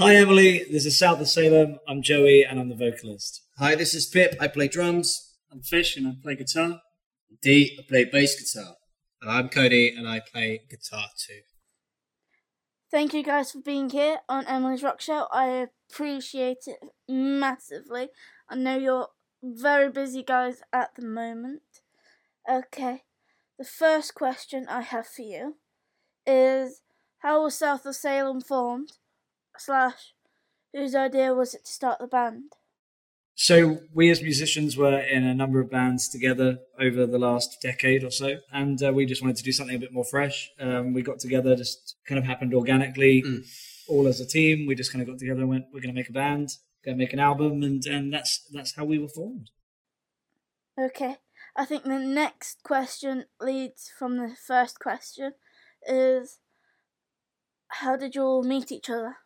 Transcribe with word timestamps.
Hi, 0.00 0.14
Emily. 0.14 0.64
This 0.70 0.86
is 0.86 0.96
South 0.96 1.20
of 1.20 1.28
Salem. 1.28 1.80
I'm 1.88 2.02
Joey, 2.02 2.44
and 2.44 2.60
I'm 2.60 2.68
the 2.68 2.76
vocalist. 2.76 3.42
Hi, 3.58 3.74
this 3.74 3.94
is 3.94 4.06
Pip. 4.06 4.36
I 4.38 4.46
play 4.46 4.68
drums. 4.68 5.34
I'm 5.50 5.60
Fish 5.60 5.96
and 5.96 6.06
I 6.06 6.12
play 6.22 6.36
guitar. 6.36 6.82
D, 7.42 7.76
I 7.76 7.82
play 7.82 8.04
bass 8.04 8.38
guitar. 8.38 8.76
And 9.20 9.28
I'm 9.28 9.48
Cody 9.48 9.88
and 9.88 10.06
I 10.06 10.20
play 10.20 10.60
guitar 10.70 11.06
too. 11.18 11.40
Thank 12.92 13.12
you 13.12 13.24
guys 13.24 13.50
for 13.50 13.60
being 13.60 13.90
here 13.90 14.18
on 14.28 14.46
Emily's 14.46 14.84
Rock 14.84 15.00
Show. 15.00 15.26
I 15.32 15.66
appreciate 15.90 16.68
it 16.68 16.78
massively. 17.08 18.10
I 18.48 18.54
know 18.54 18.78
you're 18.78 19.08
very 19.42 19.90
busy 19.90 20.22
guys 20.22 20.62
at 20.72 20.90
the 20.94 21.04
moment. 21.04 21.62
Okay, 22.48 23.02
the 23.58 23.64
first 23.64 24.14
question 24.14 24.64
I 24.68 24.82
have 24.82 25.08
for 25.08 25.22
you 25.22 25.56
is 26.24 26.82
how 27.18 27.42
was 27.42 27.58
South 27.58 27.84
of 27.84 27.96
Salem 27.96 28.40
formed? 28.40 28.92
Slash, 29.58 30.14
whose 30.72 30.94
idea 30.94 31.34
was 31.34 31.54
it 31.54 31.64
to 31.64 31.72
start 31.72 31.98
the 31.98 32.06
band? 32.06 32.52
So, 33.34 33.80
we 33.94 34.10
as 34.10 34.20
musicians 34.20 34.76
were 34.76 34.98
in 34.98 35.24
a 35.24 35.34
number 35.34 35.60
of 35.60 35.70
bands 35.70 36.08
together 36.08 36.58
over 36.80 37.06
the 37.06 37.20
last 37.20 37.58
decade 37.62 38.02
or 38.02 38.10
so, 38.10 38.38
and 38.52 38.82
uh, 38.82 38.92
we 38.92 39.06
just 39.06 39.22
wanted 39.22 39.36
to 39.36 39.44
do 39.44 39.52
something 39.52 39.76
a 39.76 39.78
bit 39.78 39.92
more 39.92 40.04
fresh. 40.04 40.50
Um, 40.58 40.92
we 40.92 41.02
got 41.02 41.20
together, 41.20 41.54
just 41.54 41.94
kind 42.04 42.18
of 42.18 42.24
happened 42.24 42.52
organically, 42.52 43.22
mm. 43.22 43.46
all 43.88 44.08
as 44.08 44.20
a 44.20 44.26
team. 44.26 44.66
We 44.66 44.74
just 44.74 44.90
kind 44.90 45.02
of 45.02 45.08
got 45.08 45.18
together 45.18 45.42
and 45.42 45.48
went, 45.48 45.66
"We're 45.72 45.80
going 45.80 45.94
to 45.94 46.00
make 46.00 46.08
a 46.08 46.12
band, 46.12 46.50
going 46.84 46.96
to 46.96 47.04
make 47.04 47.12
an 47.12 47.20
album," 47.20 47.62
and 47.62 47.84
and 47.86 48.12
that's 48.12 48.40
that's 48.52 48.74
how 48.74 48.84
we 48.84 48.98
were 48.98 49.08
formed. 49.08 49.50
Okay, 50.76 51.18
I 51.54 51.64
think 51.64 51.84
the 51.84 52.00
next 52.00 52.64
question 52.64 53.26
leads 53.40 53.88
from 53.96 54.16
the 54.16 54.34
first 54.34 54.80
question. 54.80 55.34
Is 55.86 56.38
how 57.68 57.96
did 57.96 58.16
you 58.16 58.22
all 58.22 58.42
meet 58.42 58.72
each 58.72 58.90
other? 58.90 59.18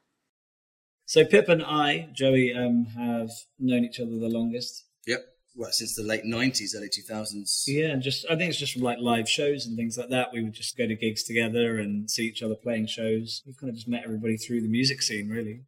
So 1.06 1.24
Pip 1.24 1.48
and 1.48 1.62
I, 1.62 2.08
Joey, 2.14 2.54
um, 2.54 2.86
have 2.96 3.30
known 3.58 3.84
each 3.84 4.00
other 4.00 4.18
the 4.18 4.28
longest. 4.28 4.84
Yep. 5.06 5.20
Well, 5.54 5.70
since 5.70 5.94
the 5.94 6.02
late 6.02 6.24
'90s, 6.24 6.74
early 6.74 6.88
2000s. 6.88 7.64
Yeah, 7.66 7.88
and 7.88 8.02
just 8.02 8.24
I 8.30 8.36
think 8.36 8.50
it's 8.50 8.58
just 8.58 8.72
from 8.72 8.82
like 8.82 8.98
live 8.98 9.28
shows 9.28 9.66
and 9.66 9.76
things 9.76 9.98
like 9.98 10.08
that. 10.08 10.32
We 10.32 10.42
would 10.42 10.54
just 10.54 10.78
go 10.78 10.86
to 10.86 10.96
gigs 10.96 11.24
together 11.24 11.78
and 11.78 12.10
see 12.10 12.24
each 12.24 12.42
other 12.42 12.54
playing 12.54 12.86
shows. 12.86 13.42
We've 13.44 13.56
kind 13.56 13.68
of 13.68 13.74
just 13.74 13.88
met 13.88 14.04
everybody 14.04 14.36
through 14.36 14.62
the 14.62 14.68
music 14.68 15.02
scene, 15.02 15.28
really. 15.28 15.64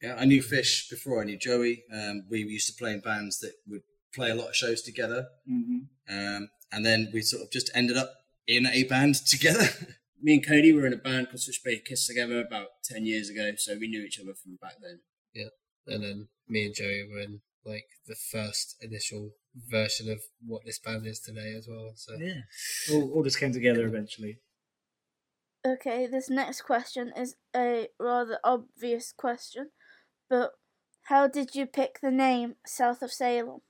Yeah, 0.00 0.16
I 0.18 0.24
knew 0.24 0.42
Fish 0.42 0.88
before 0.88 1.20
I 1.20 1.24
knew 1.24 1.38
Joey. 1.38 1.82
Um, 1.92 2.24
we 2.30 2.40
used 2.40 2.68
to 2.68 2.74
play 2.78 2.92
in 2.92 3.00
bands 3.00 3.38
that 3.40 3.54
would 3.66 3.82
play 4.14 4.30
a 4.30 4.34
lot 4.34 4.48
of 4.48 4.54
shows 4.54 4.82
together, 4.82 5.26
mm-hmm. 5.50 5.78
um, 6.08 6.48
and 6.70 6.86
then 6.86 7.10
we 7.12 7.22
sort 7.22 7.42
of 7.42 7.50
just 7.50 7.70
ended 7.74 7.96
up 7.96 8.12
in 8.46 8.66
a 8.66 8.84
band 8.84 9.14
together. 9.26 9.66
Me 10.24 10.34
and 10.34 10.46
Cody 10.46 10.72
were 10.72 10.86
in 10.86 10.94
a 10.94 10.96
band 10.96 11.28
called 11.28 11.40
Switchblade 11.40 11.84
Kiss 11.84 12.06
together 12.06 12.40
about 12.40 12.68
10 12.84 13.04
years 13.04 13.28
ago, 13.28 13.52
so 13.58 13.76
we 13.78 13.88
knew 13.88 14.02
each 14.02 14.18
other 14.18 14.32
from 14.34 14.56
back 14.60 14.76
then. 14.82 15.00
Yeah, 15.34 15.50
and 15.86 16.02
then 16.02 16.28
me 16.48 16.64
and 16.64 16.74
Joey 16.74 17.06
were 17.12 17.20
in 17.20 17.42
like 17.64 17.84
the 18.06 18.16
first 18.16 18.76
initial 18.80 19.32
version 19.54 20.10
of 20.10 20.20
what 20.44 20.62
this 20.64 20.78
band 20.78 21.06
is 21.06 21.20
today 21.20 21.54
as 21.56 21.68
well. 21.68 21.92
So 21.94 22.14
yeah, 22.18 22.40
all, 22.90 23.12
all 23.12 23.22
just 23.22 23.38
came 23.38 23.52
together 23.52 23.86
eventually. 23.86 24.38
Okay, 25.66 26.06
this 26.06 26.30
next 26.30 26.62
question 26.62 27.12
is 27.14 27.36
a 27.54 27.88
rather 28.00 28.38
obvious 28.42 29.12
question, 29.12 29.70
but 30.30 30.52
how 31.04 31.28
did 31.28 31.54
you 31.54 31.66
pick 31.66 32.00
the 32.00 32.10
name 32.10 32.54
South 32.66 33.02
of 33.02 33.12
Salem? 33.12 33.60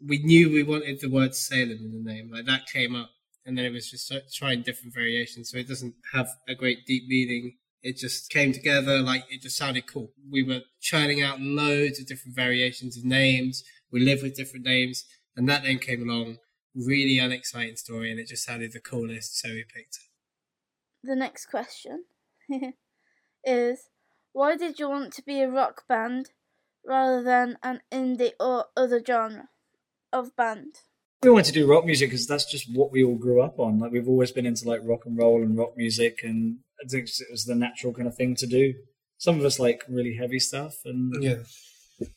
We 0.00 0.18
knew 0.18 0.50
we 0.50 0.62
wanted 0.62 1.00
the 1.00 1.10
word 1.10 1.34
Salem 1.34 1.70
in 1.72 1.92
the 1.92 2.10
name, 2.12 2.30
like 2.32 2.46
that 2.46 2.66
came 2.66 2.96
up 2.96 3.10
and 3.46 3.56
then 3.56 3.64
it 3.64 3.72
was 3.72 3.90
just 3.90 4.12
trying 4.32 4.62
different 4.62 4.94
variations. 4.94 5.50
So 5.50 5.58
it 5.58 5.68
doesn't 5.68 5.94
have 6.12 6.28
a 6.48 6.54
great 6.54 6.86
deep 6.86 7.04
meaning. 7.08 7.56
It 7.82 7.96
just 7.98 8.30
came 8.30 8.52
together 8.52 9.00
like 9.00 9.24
it 9.28 9.42
just 9.42 9.56
sounded 9.56 9.86
cool. 9.86 10.12
We 10.30 10.42
were 10.42 10.62
churning 10.80 11.22
out 11.22 11.40
loads 11.40 12.00
of 12.00 12.06
different 12.06 12.34
variations 12.34 12.96
of 12.96 13.04
names. 13.04 13.62
We 13.92 14.00
lived 14.00 14.22
with 14.22 14.36
different 14.36 14.64
names, 14.64 15.04
and 15.36 15.48
that 15.48 15.62
then 15.62 15.78
came 15.78 16.08
along. 16.08 16.38
Really 16.74 17.18
unexciting 17.18 17.76
story, 17.76 18.10
and 18.10 18.18
it 18.18 18.26
just 18.28 18.44
sounded 18.44 18.72
the 18.72 18.80
coolest, 18.80 19.38
so 19.38 19.50
we 19.50 19.64
picked 19.64 19.96
it. 19.96 20.08
The 21.04 21.14
next 21.14 21.46
question 21.46 22.06
is 23.44 23.90
why 24.32 24.56
did 24.56 24.80
you 24.80 24.88
want 24.88 25.12
to 25.14 25.22
be 25.22 25.40
a 25.42 25.50
rock 25.50 25.86
band 25.86 26.32
rather 26.84 27.22
than 27.22 27.58
an 27.62 27.82
indie 27.92 28.32
or 28.40 28.66
other 28.76 29.02
genre 29.04 29.50
of 30.12 30.34
band? 30.36 30.82
We 31.24 31.30
wanted 31.30 31.46
to 31.46 31.52
do 31.52 31.66
rock 31.66 31.84
music 31.84 32.10
because 32.10 32.26
that's 32.26 32.44
just 32.44 32.68
what 32.74 32.92
we 32.92 33.02
all 33.02 33.16
grew 33.16 33.42
up 33.42 33.58
on. 33.58 33.78
Like 33.78 33.92
we've 33.92 34.08
always 34.08 34.32
been 34.32 34.46
into 34.46 34.68
like 34.68 34.80
rock 34.84 35.06
and 35.06 35.16
roll 35.16 35.42
and 35.42 35.56
rock 35.56 35.76
music, 35.76 36.20
and 36.22 36.58
I 36.82 36.88
think 36.88 37.08
it 37.08 37.30
was 37.30 37.44
the 37.44 37.54
natural 37.54 37.92
kind 37.92 38.08
of 38.08 38.14
thing 38.14 38.34
to 38.36 38.46
do. 38.46 38.74
Some 39.18 39.38
of 39.38 39.44
us 39.44 39.58
like 39.58 39.84
really 39.88 40.16
heavy 40.16 40.38
stuff, 40.38 40.76
and 40.84 41.14
yeah, 41.22 41.36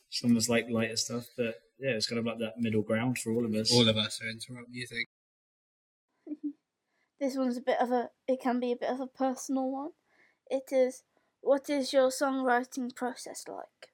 some 0.09 0.31
of 0.31 0.37
us 0.37 0.49
like 0.49 0.67
lighter 0.69 0.97
stuff. 0.97 1.25
But 1.37 1.55
yeah, 1.79 1.91
it's 1.91 2.07
kind 2.07 2.19
of 2.19 2.25
like 2.25 2.39
that 2.39 2.57
middle 2.57 2.81
ground 2.81 3.17
for 3.17 3.31
all 3.31 3.45
of 3.45 3.53
us. 3.53 3.71
All 3.71 3.87
of 3.87 3.97
us 3.97 4.19
are 4.21 4.29
into 4.29 4.53
rock 4.53 4.65
music. 4.69 5.07
this 7.19 7.35
one's 7.35 7.57
a 7.57 7.61
bit 7.61 7.79
of 7.79 7.91
a. 7.91 8.09
It 8.27 8.41
can 8.41 8.59
be 8.59 8.71
a 8.71 8.77
bit 8.77 8.89
of 8.89 8.99
a 8.99 9.07
personal 9.07 9.71
one. 9.71 9.91
It 10.49 10.71
is. 10.71 11.03
What 11.41 11.69
is 11.69 11.93
your 11.93 12.09
songwriting 12.09 12.93
process 12.95 13.43
like? 13.47 13.91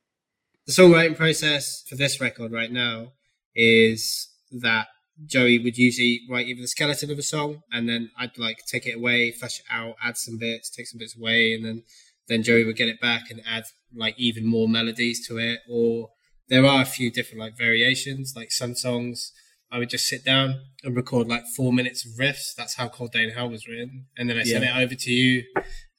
The 0.65 0.71
songwriting 0.71 1.17
process 1.17 1.83
for 1.87 1.95
this 1.95 2.21
record 2.21 2.51
right 2.51 2.71
now 2.71 3.11
is 3.53 4.29
that 4.51 4.87
Joey 5.25 5.59
would 5.59 5.77
usually 5.77 6.21
write 6.29 6.47
either 6.47 6.61
the 6.61 6.67
skeleton 6.67 7.11
of 7.11 7.19
a 7.19 7.23
song 7.23 7.61
and 7.71 7.87
then 7.87 8.09
I'd 8.17 8.37
like 8.37 8.57
take 8.67 8.85
it 8.85 8.95
away, 8.95 9.31
flesh 9.31 9.59
it 9.59 9.65
out, 9.69 9.95
add 10.03 10.17
some 10.17 10.37
bits, 10.37 10.69
take 10.69 10.87
some 10.87 10.97
bits 10.97 11.15
away, 11.15 11.53
and 11.53 11.63
then 11.63 11.83
then 12.27 12.43
Joey 12.43 12.63
would 12.63 12.77
get 12.77 12.87
it 12.87 13.01
back 13.01 13.29
and 13.29 13.41
add 13.45 13.65
like 13.95 14.15
even 14.17 14.45
more 14.45 14.67
melodies 14.67 15.27
to 15.27 15.37
it. 15.37 15.59
Or 15.69 16.09
there 16.49 16.65
are 16.65 16.81
a 16.81 16.85
few 16.85 17.11
different 17.11 17.39
like 17.39 17.57
variations. 17.57 18.33
Like 18.35 18.51
some 18.51 18.75
songs, 18.75 19.31
I 19.71 19.77
would 19.77 19.89
just 19.89 20.05
sit 20.05 20.23
down 20.23 20.61
and 20.83 20.95
record 20.95 21.27
like 21.27 21.43
four 21.55 21.73
minutes 21.73 22.05
of 22.05 22.13
riffs. 22.13 22.53
That's 22.55 22.75
how 22.75 22.89
Cold 22.89 23.11
Day 23.11 23.23
in 23.23 23.31
Hell 23.31 23.49
was 23.49 23.67
written, 23.67 24.07
and 24.17 24.29
then 24.29 24.37
I 24.37 24.43
yeah. 24.43 24.59
sent 24.59 24.63
it 24.65 24.75
over 24.75 24.95
to 24.95 25.11
you, 25.11 25.43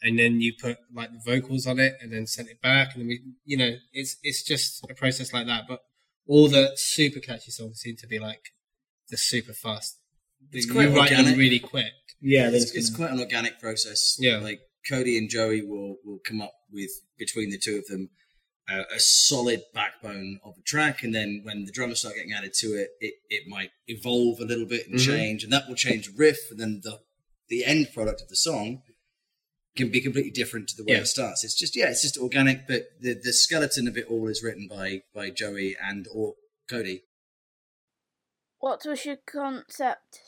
and 0.03 0.19
then 0.19 0.41
you 0.41 0.53
put 0.61 0.79
like 0.95 1.11
the 1.13 1.21
vocals 1.25 1.67
on 1.67 1.79
it, 1.79 1.95
and 2.01 2.13
then 2.13 2.27
sent 2.27 2.49
it 2.49 2.61
back, 2.63 2.95
and 2.95 3.03
then 3.03 3.09
we, 3.09 3.21
you 3.45 3.57
know, 3.57 3.77
it's 3.93 4.17
it's 4.23 4.43
just 4.43 4.85
a 4.89 4.95
process 4.95 5.33
like 5.33 5.47
that. 5.47 5.65
But 5.69 5.81
all 6.27 6.49
the 6.49 6.73
super 6.77 7.21
catchy 7.21 7.51
songs 7.51 7.81
seem 7.81 7.97
to 7.97 8.07
be 8.07 8.19
like 8.19 8.51
the 9.15 9.19
super 9.19 9.53
fast. 9.53 9.99
It's 10.51 10.71
quite 10.71 10.89
you 10.89 10.97
write 10.97 11.11
organic. 11.11 11.33
them 11.33 11.39
really 11.39 11.61
quick. 11.61 11.93
Yeah, 12.21 12.51
it's, 12.51 12.75
it's 12.75 12.95
quite 12.95 13.11
an 13.11 13.21
organic 13.21 13.61
process. 13.61 14.17
Yeah, 14.19 14.39
like 14.39 14.61
Cody 14.89 15.17
and 15.17 15.31
Joey 15.31 15.63
will 15.63 15.97
will 16.05 16.19
come 16.27 16.41
up 16.41 16.55
with 16.73 16.91
between 17.17 17.51
the 17.51 17.59
two 17.59 17.77
of 17.77 17.87
them 17.87 18.11
uh, 18.69 18.83
a 18.95 18.99
solid 18.99 19.63
backbone 19.75 20.41
of 20.45 20.55
a 20.59 20.63
track, 20.63 21.03
and 21.03 21.15
then 21.15 21.41
when 21.45 21.65
the 21.65 21.73
drums 21.73 22.01
start 22.01 22.17
getting 22.17 22.33
added 22.33 22.55
to 22.55 22.69
it, 22.69 22.91
it, 23.01 23.15
it 23.29 23.45
might 23.47 23.71
evolve 23.87 24.41
a 24.41 24.45
little 24.45 24.67
bit 24.67 24.87
and 24.87 24.99
mm-hmm. 24.99 25.13
change, 25.13 25.45
and 25.45 25.53
that 25.53 25.69
will 25.69 25.75
change 25.75 26.07
the 26.07 26.15
riff, 26.17 26.51
and 26.51 26.59
then 26.59 26.81
the 26.83 27.01
the 27.49 27.65
end 27.65 27.89
product 27.93 28.23
of 28.23 28.29
the 28.29 28.37
song 28.37 28.83
can 29.77 29.91
be 29.91 30.01
completely 30.01 30.31
different 30.31 30.69
to 30.69 30.77
the 30.77 30.85
way 30.85 30.95
yeah. 30.95 31.01
it 31.01 31.07
starts. 31.07 31.45
It's 31.45 31.59
just 31.59 31.77
yeah, 31.77 31.91
it's 31.91 32.03
just 32.03 32.17
organic, 32.17 32.67
but 32.67 32.85
the 33.01 33.15
the 33.23 33.33
skeleton 33.33 33.87
of 33.87 33.97
it 33.97 34.07
all 34.09 34.29
is 34.29 34.43
written 34.43 34.67
by 34.69 35.03
by 35.15 35.31
Joey 35.31 35.77
and 35.83 36.07
or 36.13 36.35
Cody. 36.69 37.03
What 38.65 38.87
was 38.87 39.05
your 39.05 39.19
concept 39.27 40.23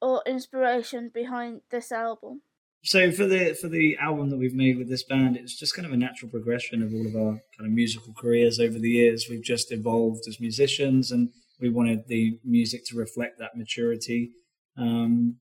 or 0.00 0.22
inspiration 0.26 1.10
behind 1.12 1.60
this 1.68 1.92
album? 1.92 2.40
So 2.82 3.12
for 3.12 3.26
the 3.26 3.52
for 3.52 3.68
the 3.68 3.98
album 3.98 4.30
that 4.30 4.38
we've 4.38 4.54
made 4.54 4.78
with 4.78 4.88
this 4.88 5.02
band, 5.02 5.36
it's 5.36 5.54
just 5.54 5.76
kind 5.76 5.84
of 5.84 5.92
a 5.92 5.96
natural 5.98 6.30
progression 6.30 6.82
of 6.82 6.94
all 6.94 7.06
of 7.06 7.14
our 7.14 7.42
kind 7.54 7.66
of 7.66 7.72
musical 7.72 8.14
careers 8.14 8.58
over 8.58 8.78
the 8.78 8.88
years. 8.88 9.26
We've 9.28 9.44
just 9.44 9.72
evolved 9.72 10.26
as 10.26 10.40
musicians, 10.40 11.12
and 11.12 11.28
we 11.60 11.68
wanted 11.68 12.08
the 12.08 12.40
music 12.42 12.86
to 12.86 12.96
reflect 12.96 13.38
that 13.40 13.58
maturity. 13.58 14.30
Um, 14.78 15.36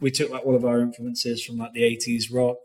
we 0.00 0.10
took 0.10 0.30
like 0.30 0.46
all 0.46 0.56
of 0.56 0.64
our 0.64 0.80
influences 0.80 1.44
from 1.44 1.58
like 1.58 1.74
the 1.74 1.82
'80s 1.82 2.32
rock 2.32 2.56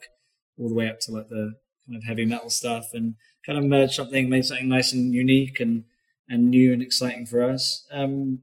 all 0.57 0.69
the 0.69 0.75
way 0.75 0.87
up 0.87 1.01
to 1.01 1.11
like 1.11 1.27
the 1.27 1.55
kind 1.85 1.97
of 1.97 2.05
heavy 2.05 2.25
metal 2.25 2.49
stuff, 2.49 2.93
and 2.93 3.15
kind 3.45 3.59
of 3.59 3.65
merged 3.65 3.95
something, 3.95 4.29
made 4.29 4.45
something 4.45 4.69
nice 4.69 4.93
and 4.93 5.13
unique 5.13 5.59
and 5.59 5.83
and 6.29 6.49
new 6.49 6.71
and 6.71 6.81
exciting 6.81 7.25
for 7.25 7.43
us. 7.43 7.85
Um, 7.91 8.39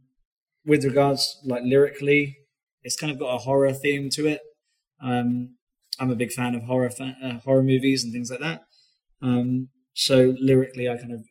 with 0.66 0.84
regards 0.84 1.40
like 1.44 1.62
lyrically, 1.64 2.38
it's 2.82 2.96
kind 2.96 3.12
of 3.12 3.18
got 3.18 3.34
a 3.34 3.38
horror 3.38 3.72
theme 3.72 4.10
to 4.10 4.26
it. 4.26 4.40
Um, 5.02 5.56
I'm 5.98 6.10
a 6.10 6.16
big 6.16 6.32
fan 6.32 6.54
of 6.54 6.64
horror 6.64 6.90
uh, 7.00 7.38
horror 7.44 7.62
movies 7.62 8.04
and 8.04 8.12
things 8.12 8.30
like 8.30 8.40
that. 8.40 8.64
Um, 9.22 9.68
so 9.94 10.34
lyrically, 10.38 10.88
I 10.88 10.96
kind 10.96 11.12
of 11.12 11.24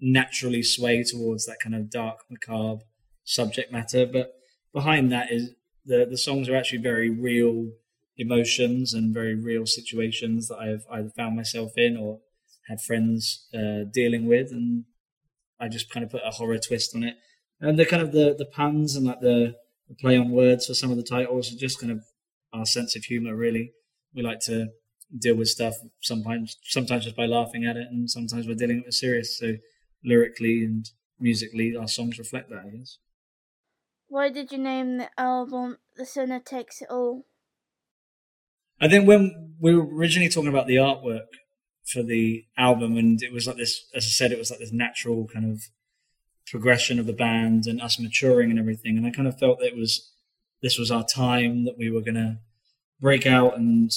naturally 0.00 0.62
sway 0.62 1.04
towards 1.04 1.46
that 1.46 1.58
kind 1.62 1.74
of 1.74 1.90
dark, 1.90 2.20
macabre 2.30 2.82
subject 3.24 3.70
matter. 3.70 4.06
But 4.06 4.32
behind 4.72 5.12
that 5.12 5.30
is 5.30 5.50
the 5.84 6.06
the 6.08 6.18
songs 6.18 6.48
are 6.48 6.56
actually 6.56 6.82
very 6.82 7.10
real 7.10 7.70
emotions 8.16 8.92
and 8.92 9.14
very 9.14 9.34
real 9.34 9.66
situations 9.66 10.48
that 10.48 10.58
I've 10.58 10.84
either 10.90 11.10
found 11.10 11.36
myself 11.36 11.72
in 11.76 11.96
or 11.96 12.20
had 12.68 12.80
friends 12.80 13.46
uh, 13.54 13.84
dealing 13.92 14.26
with, 14.26 14.50
and 14.50 14.84
I 15.60 15.68
just 15.68 15.90
kind 15.90 16.04
of 16.04 16.10
put 16.10 16.22
a 16.24 16.30
horror 16.30 16.58
twist 16.58 16.94
on 16.96 17.04
it 17.04 17.16
and 17.60 17.78
the 17.78 17.86
kind 17.86 18.02
of 18.02 18.12
the 18.12 18.34
the 18.36 18.44
puns 18.46 18.96
and 18.96 19.06
like 19.06 19.20
the, 19.20 19.56
the 19.88 19.94
play 19.94 20.16
on 20.16 20.30
words 20.30 20.66
for 20.66 20.74
some 20.74 20.90
of 20.90 20.96
the 20.96 21.02
titles 21.02 21.52
are 21.52 21.56
just 21.56 21.80
kind 21.80 21.92
of 21.92 22.04
our 22.52 22.66
sense 22.66 22.96
of 22.96 23.04
humor. 23.04 23.34
Really, 23.34 23.72
we 24.14 24.22
like 24.22 24.40
to 24.40 24.68
deal 25.16 25.34
with 25.34 25.48
stuff 25.48 25.74
sometimes 26.00 26.56
sometimes 26.64 27.04
just 27.04 27.16
by 27.16 27.26
laughing 27.26 27.64
at 27.64 27.76
it, 27.76 27.88
and 27.90 28.10
sometimes 28.10 28.46
we're 28.46 28.54
dealing 28.54 28.78
with 28.78 28.88
it 28.88 28.94
serious. 28.94 29.38
So 29.38 29.54
lyrically 30.04 30.64
and 30.64 30.88
musically, 31.18 31.76
our 31.76 31.88
songs 31.88 32.18
reflect 32.18 32.50
that. 32.50 32.64
I 32.66 32.76
guess. 32.76 32.98
Why 34.08 34.28
did 34.28 34.50
you 34.50 34.58
name 34.58 34.98
the 34.98 35.08
album 35.16 35.78
The 35.96 36.04
Sinner 36.04 36.40
Takes 36.40 36.82
It 36.82 36.88
All? 36.90 37.26
I 38.80 38.88
think 38.88 39.06
when 39.06 39.54
we 39.60 39.74
were 39.74 39.86
originally 39.86 40.28
talking 40.28 40.48
about 40.48 40.66
the 40.66 40.76
artwork 40.76 41.28
for 41.86 42.02
the 42.02 42.44
album, 42.56 42.96
and 42.96 43.22
it 43.22 43.32
was 43.32 43.46
like 43.46 43.56
this, 43.56 43.84
as 43.94 44.04
I 44.04 44.08
said, 44.08 44.32
it 44.32 44.38
was 44.38 44.50
like 44.50 44.58
this 44.58 44.72
natural 44.72 45.28
kind 45.32 45.52
of 45.52 45.62
progression 46.50 46.98
of 46.98 47.06
the 47.06 47.12
band 47.12 47.66
and 47.66 47.80
us 47.80 47.98
maturing 47.98 48.50
and 48.50 48.58
everything. 48.58 48.96
And 48.96 49.06
I 49.06 49.10
kind 49.10 49.28
of 49.28 49.38
felt 49.38 49.60
that 49.60 49.68
it 49.68 49.76
was 49.76 50.10
this 50.62 50.78
was 50.78 50.90
our 50.90 51.04
time 51.04 51.64
that 51.64 51.78
we 51.78 51.90
were 51.90 52.02
gonna 52.02 52.40
break 53.00 53.26
out 53.26 53.56
and 53.56 53.90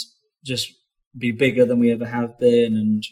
just 0.45 0.71
be 1.17 1.31
bigger 1.31 1.65
than 1.65 1.79
we 1.79 1.91
ever 1.91 2.05
have 2.05 2.39
been, 2.39 2.75
and 2.75 3.03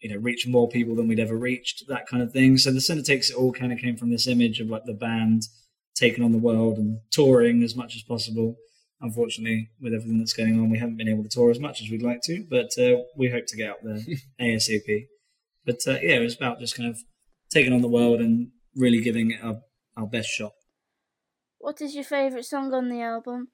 you 0.00 0.10
know, 0.10 0.20
reach 0.20 0.46
more 0.46 0.68
people 0.68 0.94
than 0.94 1.08
we'd 1.08 1.20
ever 1.20 1.36
reached, 1.36 1.84
that 1.88 2.06
kind 2.06 2.22
of 2.22 2.32
thing. 2.32 2.58
So 2.58 2.70
the 2.70 2.80
Sinner 2.80 3.02
Takes 3.02 3.30
It 3.30 3.36
All 3.36 3.52
kind 3.52 3.72
of 3.72 3.78
came 3.78 3.96
from 3.96 4.10
this 4.10 4.26
image 4.26 4.60
of 4.60 4.68
like 4.68 4.84
the 4.84 4.92
band 4.92 5.42
taking 5.96 6.24
on 6.24 6.32
the 6.32 6.38
world 6.38 6.76
and 6.76 6.98
touring 7.10 7.62
as 7.62 7.74
much 7.74 7.96
as 7.96 8.02
possible 8.02 8.56
unfortunately, 9.04 9.68
with 9.80 9.92
everything 9.92 10.18
that's 10.18 10.32
going 10.32 10.58
on, 10.58 10.70
we 10.70 10.78
haven't 10.78 10.96
been 10.96 11.08
able 11.08 11.22
to 11.22 11.28
tour 11.28 11.50
as 11.50 11.60
much 11.60 11.82
as 11.82 11.90
we'd 11.90 12.02
like 12.02 12.22
to, 12.22 12.44
but 12.48 12.70
uh, 12.78 13.02
we 13.16 13.30
hope 13.30 13.46
to 13.46 13.56
get 13.56 13.70
out 13.70 13.76
there 13.82 14.00
ASAP. 14.40 15.06
But 15.64 15.78
uh, 15.86 15.98
yeah, 16.02 16.16
it 16.16 16.22
was 16.22 16.34
about 16.34 16.58
just 16.58 16.76
kind 16.76 16.88
of 16.88 16.98
taking 17.50 17.72
on 17.72 17.82
the 17.82 17.88
world 17.88 18.20
and 18.20 18.50
really 18.76 19.00
giving 19.00 19.30
it 19.30 19.40
our, 19.42 19.60
our 19.96 20.06
best 20.06 20.28
shot. 20.28 20.52
What 21.58 21.80
is 21.80 21.94
your 21.94 22.04
favourite 22.04 22.44
song 22.44 22.72
on 22.74 22.88
the 22.88 23.00
album? 23.00 23.48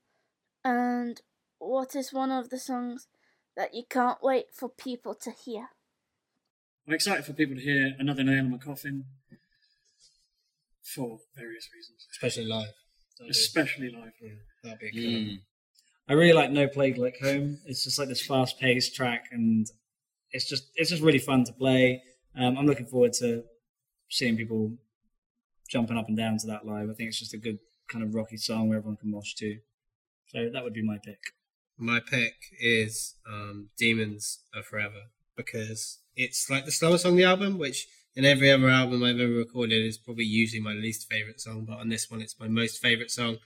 And 0.65 1.21
what 1.59 1.95
is 1.95 2.13
one 2.13 2.31
of 2.31 2.51
the 2.51 2.59
songs 2.59 3.07
that 3.57 3.75
you 3.75 3.85
can't 3.89 4.19
wait 4.23 4.47
for 4.53 4.69
people 4.69 5.15
to 5.23 5.31
hear? 5.31 5.69
I'm 6.87 6.95
excited 6.95 7.25
for 7.25 7.33
people 7.33 7.57
to 7.57 7.63
hear 7.63 7.95
Another 7.99 8.25
Nail 8.25 8.39
in 8.39 8.51
My 8.51 8.59
Coffin 8.59 9.05
for 10.83 11.19
various 11.37 11.69
reasons, 11.75 12.07
especially 12.11 12.47
live. 12.47 12.73
especially 13.29 13.91
live. 13.91 14.13
Yeah, 14.21 14.31
that'd 14.65 14.79
be 14.81 14.89
a 14.89 14.91
killer. 14.91 15.19
Mm. 15.19 15.41
I 16.09 16.13
really 16.15 16.33
like 16.33 16.51
No 16.51 16.67
Plague 16.67 16.99
Like 16.99 17.19
Home. 17.23 17.59
It's 17.67 17.85
just 17.85 17.99
like 17.99 18.09
this 18.09 18.27
fast 18.27 18.59
paced 18.59 18.97
track 18.97 19.27
and 19.31 19.67
it's 20.33 20.49
just 20.49 20.71
it's 20.75 20.91
just 20.91 21.03
really 21.03 21.19
fun 21.19 21.45
to 21.45 21.53
play. 21.53 22.03
Um, 22.37 22.59
I'm 22.59 22.67
looking 22.67 22.87
forward 22.87 23.13
to 23.15 23.45
seeing 24.09 24.37
people 24.37 24.73
jumping 25.71 25.97
up 25.97 26.09
and 26.09 26.17
down 26.17 26.37
to 26.39 26.47
that 26.49 26.67
live. 26.67 26.91
I 26.91 26.95
think 26.95 27.09
it's 27.09 27.19
just 27.19 27.35
a 27.35 27.39
good 27.39 27.59
kind 27.89 28.05
of 28.05 28.15
rocky 28.15 28.37
song 28.37 28.69
where 28.69 28.79
everyone 28.79 28.97
can 28.97 29.11
mosh 29.11 29.35
to. 29.35 29.59
So 30.29 30.51
that 30.53 30.63
would 30.65 30.75
be 30.75 30.83
my 30.85 30.99
pick. 31.05 31.19
My 31.79 32.01
pick 32.01 32.35
is 32.61 33.15
um, 33.27 33.71
Demons 33.79 34.41
Are 34.55 34.63
Forever 34.63 35.05
because 35.37 36.01
it's 36.15 36.51
like 36.51 36.65
the 36.67 36.73
slowest 36.73 37.05
song 37.05 37.13
on 37.13 37.17
the 37.17 37.25
album, 37.25 37.59
which 37.59 37.87
in 38.15 38.25
every 38.25 38.51
other 38.51 38.69
album 38.69 39.03
I've 39.03 39.19
ever 39.19 39.33
recorded 39.33 39.85
is 39.87 39.97
probably 39.97 40.25
usually 40.25 40.61
my 40.61 40.73
least 40.73 41.09
favorite 41.11 41.41
song, 41.41 41.65
but 41.65 41.79
on 41.79 41.89
this 41.89 42.11
one 42.11 42.21
it's 42.21 42.39
my 42.39 42.49
most 42.49 42.83
favorite 42.83 43.11
song. 43.11 43.39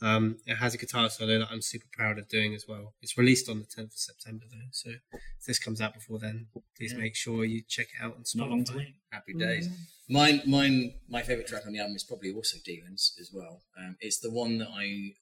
Um, 0.00 0.38
it 0.46 0.56
has 0.56 0.74
a 0.74 0.78
guitar 0.78 1.08
solo 1.10 1.38
that 1.38 1.48
I'm 1.50 1.62
super 1.62 1.86
proud 1.92 2.18
of 2.18 2.28
doing 2.28 2.54
as 2.54 2.64
well. 2.66 2.94
It's 3.02 3.16
released 3.16 3.48
on 3.48 3.60
the 3.60 3.66
10th 3.66 3.92
of 3.92 3.98
September 3.98 4.46
though, 4.50 4.68
so 4.72 4.90
if 5.12 5.44
this 5.46 5.58
comes 5.60 5.80
out 5.80 5.94
before 5.94 6.18
then, 6.18 6.46
please 6.76 6.92
Yeah. 6.92 6.98
make 6.98 7.14
sure 7.14 7.44
you 7.44 7.62
check 7.68 7.86
it 7.94 8.02
out 8.02 8.14
on 8.14 8.22
It's 8.22 8.34
not 8.34 8.48
long 8.50 8.64
to 8.64 8.76
wait. 8.78 8.94
Happy 9.12 9.34
days. 9.34 9.68
Mine, 10.12 10.42
mine, 10.46 10.92
my 11.08 11.22
favorite 11.22 11.46
track 11.46 11.66
on 11.66 11.72
the 11.72 11.78
album 11.78 11.96
is 11.96 12.04
probably 12.04 12.34
also 12.34 12.58
Demons 12.62 13.14
as 13.18 13.30
well. 13.32 13.62
Um, 13.78 13.96
it's 14.00 14.20
the 14.20 14.30
one 14.30 14.58
that 14.58 14.68
I 14.68 15.14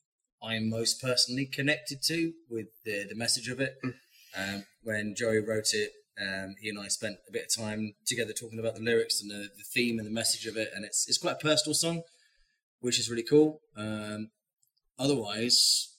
I 0.42 0.56
am 0.56 0.68
most 0.68 1.00
personally 1.00 1.46
connected 1.46 2.02
to 2.06 2.32
with 2.48 2.66
the 2.84 3.06
the 3.08 3.14
message 3.14 3.48
of 3.48 3.60
it. 3.60 3.78
Um, 4.36 4.64
when 4.82 5.14
Joey 5.16 5.38
wrote 5.38 5.72
it, 5.72 5.90
um, 6.20 6.54
he 6.60 6.68
and 6.68 6.78
I 6.78 6.88
spent 6.88 7.18
a 7.28 7.32
bit 7.32 7.46
of 7.46 7.62
time 7.62 7.94
together 8.04 8.32
talking 8.32 8.58
about 8.58 8.74
the 8.74 8.80
lyrics 8.80 9.20
and 9.20 9.30
the, 9.30 9.48
the 9.56 9.64
theme 9.74 9.98
and 9.98 10.06
the 10.06 10.12
message 10.12 10.46
of 10.46 10.56
it, 10.56 10.70
and 10.74 10.84
it's 10.84 11.08
it's 11.08 11.18
quite 11.18 11.34
a 11.34 11.44
personal 11.44 11.74
song, 11.74 12.02
which 12.80 12.98
is 12.98 13.08
really 13.08 13.22
cool. 13.22 13.60
Um, 13.76 14.30
otherwise, 14.98 15.96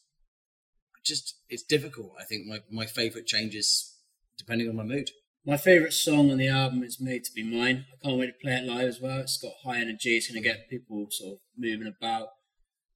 just 1.05 1.35
it's 1.49 1.63
difficult. 1.63 2.11
I 2.19 2.25
think 2.25 2.45
my 2.45 2.59
my 2.69 2.85
favorite 2.85 3.25
changes 3.25 3.95
depending 4.37 4.67
on 4.67 4.75
my 4.75 4.83
mood. 4.83 5.11
My 5.43 5.57
favourite 5.57 5.93
song 5.93 6.29
on 6.29 6.37
the 6.37 6.49
album 6.49 6.83
is 6.83 7.01
Made 7.01 7.23
to 7.23 7.33
Be 7.33 7.43
Mine. 7.43 7.85
I 7.91 8.05
can't 8.05 8.19
wait 8.19 8.27
to 8.27 8.33
play 8.33 8.53
it 8.53 8.63
live 8.63 8.87
as 8.87 9.01
well. 9.01 9.17
It's 9.21 9.41
got 9.41 9.53
high 9.63 9.79
energy. 9.79 10.17
It's 10.17 10.29
going 10.29 10.41
to 10.41 10.47
get 10.47 10.69
people 10.69 11.07
sort 11.09 11.33
of 11.33 11.39
moving 11.57 11.87
about. 11.87 12.27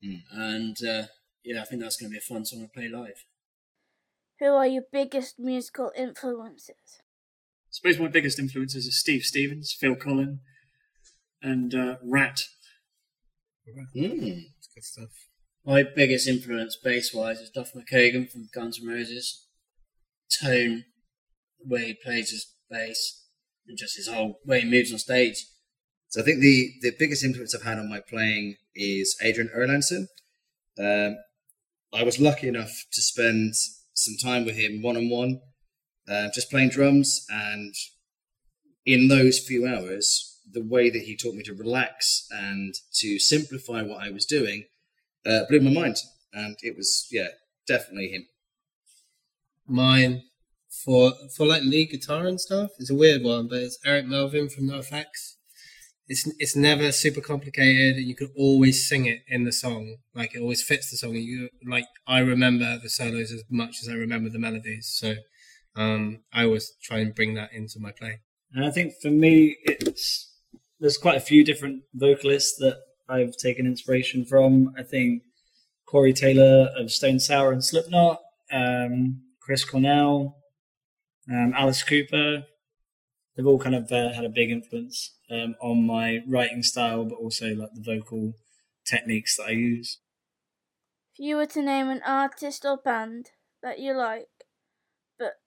Mm. 0.06 0.22
And 0.32 0.78
uh, 0.88 1.08
yeah, 1.44 1.62
I 1.62 1.66
think 1.66 1.82
that's 1.82 1.98
going 1.98 2.12
to 2.12 2.14
be 2.14 2.20
a 2.20 2.22
fun 2.22 2.46
song 2.46 2.62
to 2.62 2.68
play 2.68 2.88
live. 2.88 3.26
Who 4.40 4.54
are 4.54 4.68
your 4.68 4.84
biggest 4.92 5.40
musical 5.40 5.92
influences? 5.98 6.76
I 7.00 7.72
suppose 7.72 7.98
my 7.98 8.10
biggest 8.10 8.38
influences 8.38 8.88
are 8.88 8.92
Steve 8.92 9.24
Stevens, 9.24 9.76
Phil 9.78 9.96
Collen, 9.96 10.40
and 11.42 11.74
uh, 11.74 11.96
Rat. 12.04 12.42
Mm. 13.96 14.44
It's 14.60 14.70
good 14.74 14.84
stuff. 14.84 15.10
My 15.66 15.82
biggest 15.82 16.28
influence 16.28 16.78
bass 16.82 17.12
wise 17.12 17.40
is 17.40 17.50
Duff 17.50 17.72
McKagan 17.74 18.32
from 18.32 18.50
Guns 18.54 18.80
N' 18.80 18.88
Roses. 18.88 19.48
Tone, 20.42 20.84
the 20.95 20.95
way 21.68 21.86
he 21.86 21.94
plays 21.94 22.32
his 22.32 22.48
bass, 22.70 23.24
and 23.68 23.78
just 23.78 23.98
his 23.98 24.08
whole 24.08 24.40
way 24.46 24.62
he 24.62 24.70
moves 24.70 24.92
on 24.92 25.00
stage. 25.00 25.46
So 26.10 26.22
I 26.22 26.24
think 26.24 26.40
the, 26.40 26.72
the 26.82 26.94
biggest 26.98 27.24
influence 27.24 27.54
I've 27.54 27.64
had 27.64 27.80
on 27.80 27.90
my 27.90 28.00
playing 28.00 28.56
is 28.74 29.18
Adrian 29.22 29.50
Erlandsson. 29.56 30.08
Um, 30.80 31.18
I 31.94 32.04
was 32.04 32.20
lucky 32.20 32.48
enough 32.48 32.86
to 32.92 33.02
spend 33.02 33.54
some 33.94 34.16
time 34.22 34.46
with 34.46 34.56
him 34.56 34.82
one 34.82 34.98
on 34.98 35.10
one, 35.10 35.42
just 36.34 36.50
playing 36.50 36.70
drums. 36.70 37.26
And 37.30 37.74
in 38.86 39.08
those 39.08 39.40
few 39.40 39.68
hours, 39.68 40.40
the 40.50 40.64
way 40.64 40.90
that 40.90 41.04
he 41.04 41.18
taught 41.18 41.36
me 41.36 41.44
to 41.44 41.54
relax 41.54 42.28
and 42.32 42.74
to 42.96 43.20
simplify 43.20 43.82
what 43.82 44.02
I 44.02 44.12
was 44.12 44.26
doing 44.26 44.66
uh, 45.26 45.42
blew 45.50 45.60
my 45.60 45.72
mind. 45.72 45.98
And 46.34 46.56
it 46.62 46.76
was, 46.78 47.08
yeah, 47.12 47.30
definitely 47.68 48.10
him. 48.10 48.28
Mine 49.68 50.24
for 50.84 51.14
for 51.36 51.46
like 51.46 51.64
lead 51.64 51.92
guitar 51.92 52.26
and 52.28 52.40
stuff 52.40 52.72
It's 52.80 52.90
a 52.90 52.96
weird 52.96 53.24
one, 53.24 53.48
but 53.48 53.60
it's 53.60 53.80
Eric 53.86 54.06
Melvin 54.06 54.50
from 54.50 54.70
NoFX. 54.70 55.06
It's 56.08 56.30
it's 56.38 56.56
never 56.56 56.92
super 56.92 57.22
complicated, 57.22 57.98
and 57.98 58.06
you 58.06 58.16
can 58.16 58.32
always 58.38 58.88
sing 58.88 59.06
it 59.06 59.22
in 59.28 59.44
the 59.44 59.52
song. 59.52 59.98
Like 60.14 60.36
it 60.36 60.42
always 60.42 60.62
fits 60.62 60.92
the 60.92 60.98
song. 60.98 61.16
You 61.16 61.50
like 61.68 61.86
I 62.08 62.20
remember 62.20 62.78
the 62.78 62.90
solos 62.90 63.32
as 63.32 63.44
much 63.50 63.78
as 63.82 63.90
I 63.90 63.94
remember 63.94 64.30
the 64.30 64.40
melodies, 64.40 64.94
so 64.94 65.16
um, 65.76 66.20
I 66.32 66.44
always 66.46 66.74
try 66.84 67.00
and 67.00 67.16
bring 67.16 67.34
that 67.36 67.54
into 67.54 67.80
my 67.80 67.92
playing. 67.92 68.20
And 68.54 68.66
I 68.66 68.72
think 68.72 68.94
for 69.02 69.10
me, 69.10 69.58
it's 69.64 70.32
there's 70.80 70.98
quite 70.98 71.18
a 71.18 71.22
few 71.22 71.44
different 71.44 71.84
vocalists 71.94 72.56
that 72.60 72.78
I've 73.10 73.36
taken 73.38 73.66
inspiration 73.66 74.26
from. 74.26 74.74
I 74.78 74.84
think 74.84 75.24
Corey 75.88 76.14
Taylor 76.14 76.70
of 76.78 76.92
Stone 76.92 77.20
Sour 77.20 77.52
and 77.52 77.64
Slipknot, 77.64 78.20
um, 78.52 79.22
Chris 79.42 79.64
Cornell, 79.64 80.38
um, 81.30 81.54
Alice 81.56 81.84
Cooper. 81.84 82.46
They've 83.36 83.48
all 83.48 83.60
kind 83.60 83.76
of 83.76 83.92
uh, 83.92 84.14
had 84.14 84.26
a 84.26 84.30
big 84.30 84.52
influence 84.52 85.18
um, 85.30 85.56
on 85.62 85.86
my 85.86 86.24
writing 86.28 86.64
style, 86.64 87.06
but 87.06 87.16
also 87.16 87.56
like 87.56 87.74
the 87.74 87.82
vocal 87.82 88.34
techniques 88.86 89.38
that 89.38 89.46
I 89.48 89.52
use. 89.52 90.00
If 91.14 91.20
you 91.20 91.38
were 91.38 91.48
to 91.48 91.64
name 91.64 91.90
an 91.90 92.04
artist 92.04 92.64
or 92.64 92.78
band 92.78 93.32
that 93.64 93.80
you 93.80 93.94
like, 93.94 94.30
but 95.20 95.42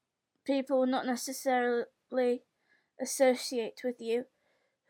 people 0.44 0.87
not 0.87 1.06
necessarily 1.06 2.44
associate 3.00 3.80
with 3.85 4.00
you, 4.00 4.26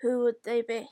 who 0.02 0.20
would 0.24 0.44
they 0.44 0.62
be? 0.62 0.88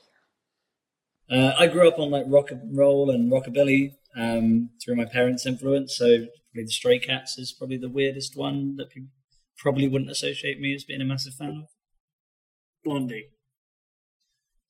Uh, 1.29 1.53
I 1.57 1.67
grew 1.67 1.87
up 1.87 1.99
on 1.99 2.09
like 2.09 2.25
rock 2.27 2.51
and 2.51 2.75
roll 2.77 3.09
and 3.09 3.31
rockabilly 3.31 3.95
um, 4.15 4.71
through 4.81 4.95
my 4.95 5.05
parents' 5.05 5.45
influence. 5.45 5.95
So 5.97 6.25
probably 6.25 6.63
the 6.63 6.67
Stray 6.71 6.99
Cats 6.99 7.37
is 7.37 7.51
probably 7.51 7.77
the 7.77 7.89
weirdest 7.89 8.35
one 8.35 8.75
that 8.77 8.89
people 8.89 9.09
probably 9.57 9.87
wouldn't 9.87 10.11
associate 10.11 10.59
me 10.59 10.73
as 10.73 10.83
being 10.83 11.01
a 11.01 11.05
massive 11.05 11.33
fan 11.33 11.63
of. 11.63 11.69
Blondie. 12.83 13.29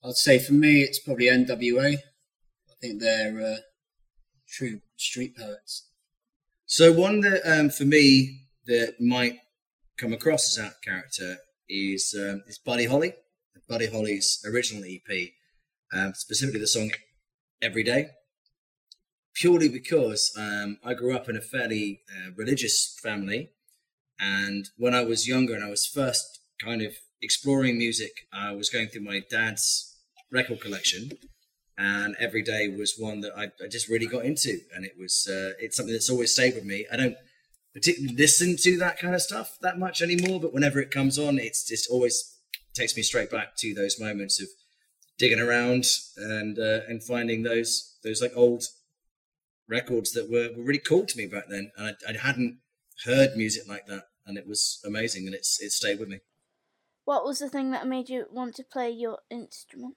I'd 0.04 0.14
say 0.14 0.38
for 0.38 0.54
me, 0.54 0.82
it's 0.82 0.98
probably 0.98 1.26
NWA. 1.26 1.96
I 1.96 2.74
think 2.80 3.00
they're 3.00 3.40
uh, 3.40 3.56
true 4.48 4.80
street 4.96 5.36
poets. 5.36 5.88
So 6.66 6.92
one 6.92 7.20
that 7.20 7.40
um, 7.44 7.70
for 7.70 7.84
me 7.84 8.46
that 8.66 8.96
might 9.00 9.38
come 9.96 10.12
across 10.12 10.58
as 10.58 10.64
out 10.64 10.72
of 10.72 10.82
character 10.82 11.38
is 11.68 12.14
um, 12.18 12.42
is 12.46 12.58
Buddy 12.58 12.86
Holly, 12.86 13.14
Buddy 13.68 13.86
Holly's 13.86 14.44
original 14.46 14.84
EP, 14.84 15.30
um, 15.92 16.14
specifically 16.14 16.60
the 16.60 16.66
song 16.66 16.90
"Every 17.60 17.82
Day," 17.82 18.08
purely 19.34 19.68
because 19.68 20.32
um, 20.38 20.78
I 20.84 20.94
grew 20.94 21.14
up 21.14 21.28
in 21.28 21.36
a 21.36 21.40
fairly 21.40 22.02
uh, 22.10 22.30
religious 22.36 22.98
family, 23.02 23.50
and 24.20 24.68
when 24.76 24.94
I 24.94 25.02
was 25.02 25.28
younger 25.28 25.54
and 25.54 25.64
I 25.64 25.70
was 25.70 25.86
first 25.86 26.40
kind 26.62 26.82
of 26.82 26.92
exploring 27.22 27.78
music, 27.78 28.12
I 28.32 28.52
was 28.52 28.70
going 28.70 28.88
through 28.88 29.02
my 29.02 29.22
dad's 29.30 29.96
record 30.30 30.60
collection, 30.60 31.12
and 31.76 32.16
every 32.18 32.42
day 32.42 32.68
was 32.68 32.94
one 32.98 33.20
that 33.20 33.32
I, 33.36 33.44
I 33.62 33.68
just 33.68 33.88
really 33.88 34.06
got 34.06 34.24
into, 34.24 34.60
and 34.74 34.84
it 34.84 34.94
was 34.98 35.28
uh, 35.30 35.52
it's 35.58 35.76
something 35.76 35.92
that's 35.92 36.10
always 36.10 36.32
stayed 36.32 36.54
with 36.54 36.64
me. 36.64 36.86
I 36.92 36.96
don't 36.96 37.16
particularly 37.72 38.16
listen 38.16 38.56
to 38.56 38.78
that 38.78 38.98
kind 38.98 39.14
of 39.14 39.22
stuff 39.22 39.58
that 39.62 39.78
much 39.78 40.02
anymore. 40.02 40.40
But 40.40 40.52
whenever 40.52 40.80
it 40.80 40.90
comes 40.90 41.18
on, 41.18 41.38
it's 41.38 41.64
just 41.64 41.88
always 41.90 42.36
takes 42.74 42.96
me 42.96 43.02
straight 43.02 43.30
back 43.30 43.56
to 43.58 43.74
those 43.74 44.00
moments 44.00 44.40
of 44.40 44.48
digging 45.18 45.40
around 45.40 45.86
and 46.16 46.58
uh, 46.58 46.80
and 46.88 47.02
finding 47.02 47.42
those 47.42 47.96
those 48.02 48.20
like 48.20 48.32
old 48.34 48.64
records 49.68 50.12
that 50.12 50.30
were, 50.30 50.50
were 50.56 50.64
really 50.64 50.78
cool 50.78 51.06
to 51.06 51.18
me 51.18 51.26
back 51.26 51.44
then, 51.48 51.70
and 51.76 51.96
I, 52.06 52.10
I 52.10 52.16
hadn't 52.16 52.58
heard 53.04 53.36
music 53.36 53.68
like 53.68 53.86
that, 53.86 54.04
and 54.28 54.38
it 54.38 54.46
was 54.46 54.80
amazing, 54.84 55.26
and 55.26 55.34
it's 55.34 55.60
it 55.60 55.72
stayed 55.72 55.98
with 55.98 56.08
me. 56.08 56.20
What 57.04 57.24
was 57.24 57.38
the 57.38 57.48
thing 57.48 57.70
that 57.70 57.86
made 57.86 58.10
you 58.10 58.26
want 58.30 58.54
to 58.56 58.62
play 58.62 58.90
your 58.90 59.20
instrument? 59.30 59.96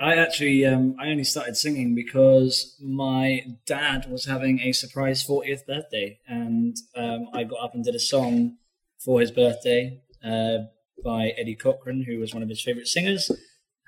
I 0.00 0.16
actually, 0.16 0.64
um, 0.66 0.96
I 0.98 1.08
only 1.08 1.22
started 1.22 1.56
singing 1.56 1.94
because 1.94 2.76
my 2.82 3.42
dad 3.64 4.10
was 4.10 4.24
having 4.24 4.58
a 4.60 4.72
surprise 4.72 5.24
40th 5.24 5.66
birthday, 5.66 6.18
and 6.26 6.76
um, 6.96 7.28
I 7.32 7.44
got 7.44 7.62
up 7.62 7.74
and 7.74 7.84
did 7.84 7.94
a 7.94 8.00
song 8.00 8.56
for 8.98 9.20
his 9.20 9.30
birthday 9.30 10.00
uh, 10.24 10.64
by 11.04 11.28
Eddie 11.36 11.54
Cochran, 11.54 12.04
who 12.04 12.18
was 12.18 12.34
one 12.34 12.42
of 12.42 12.48
his 12.48 12.62
favorite 12.62 12.88
singers. 12.88 13.30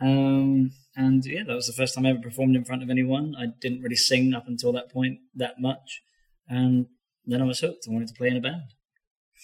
Um, 0.01 0.73
and 0.95 1.25
yeah, 1.25 1.43
that 1.47 1.55
was 1.55 1.67
the 1.67 1.73
first 1.73 1.95
time 1.95 2.07
I 2.07 2.11
ever 2.11 2.21
performed 2.21 2.55
in 2.55 2.65
front 2.65 2.83
of 2.83 2.91
anyone. 2.91 3.35
I 3.37 3.47
didn't 3.61 3.83
really 3.83 3.97
sing 3.97 4.33
up 4.35 4.47
until 4.47 4.73
that 4.73 4.93
point 4.93 5.19
that 5.35 5.59
much, 5.59 6.03
and 6.49 6.87
then 7.25 7.43
I 7.43 7.47
was 7.47 7.61
hooked. 7.61 7.87
I 7.89 7.93
wanted 7.93 8.09
to 8.09 8.15
play 8.15 8.29
in 8.29 8.37
a 8.37 8.41
band. 8.41 8.75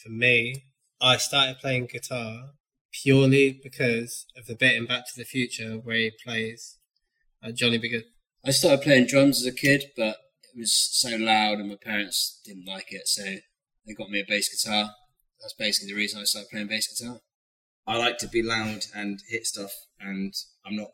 For 0.02 0.08
me, 0.08 0.64
I 1.00 1.16
started 1.16 1.58
playing 1.60 1.86
guitar 1.86 2.54
purely 2.92 3.60
because 3.62 4.26
of 4.36 4.46
the 4.46 4.56
bit 4.56 4.74
in 4.74 4.86
Back 4.86 5.06
to 5.06 5.12
the 5.16 5.24
Future 5.24 5.74
where 5.74 5.94
he 5.94 6.12
plays 6.24 6.78
uh, 7.40 7.52
Johnny 7.52 7.78
B. 7.78 7.88
Goode. 7.88 8.04
I 8.44 8.50
started 8.50 8.82
playing 8.82 9.06
drums 9.06 9.40
as 9.40 9.46
a 9.46 9.54
kid, 9.54 9.84
but 9.96 10.16
it 10.42 10.58
was 10.58 10.72
so 10.72 11.10
loud 11.16 11.58
and 11.58 11.68
my 11.68 11.76
parents 11.80 12.40
didn't 12.44 12.66
like 12.66 12.86
it, 12.90 13.06
so 13.06 13.22
they 13.22 13.94
got 13.96 14.10
me 14.10 14.20
a 14.20 14.24
bass 14.28 14.48
guitar. 14.48 14.90
That's 15.40 15.54
basically 15.54 15.92
the 15.92 15.98
reason 15.98 16.20
I 16.20 16.24
started 16.24 16.50
playing 16.50 16.66
bass 16.66 16.98
guitar. 16.98 17.20
I 17.86 17.96
like 17.96 18.18
to 18.18 18.28
be 18.28 18.42
loud 18.42 18.86
and 18.92 19.20
hit 19.28 19.46
stuff, 19.46 19.72
and 20.00 20.34
I'm 20.66 20.74
not 20.74 20.90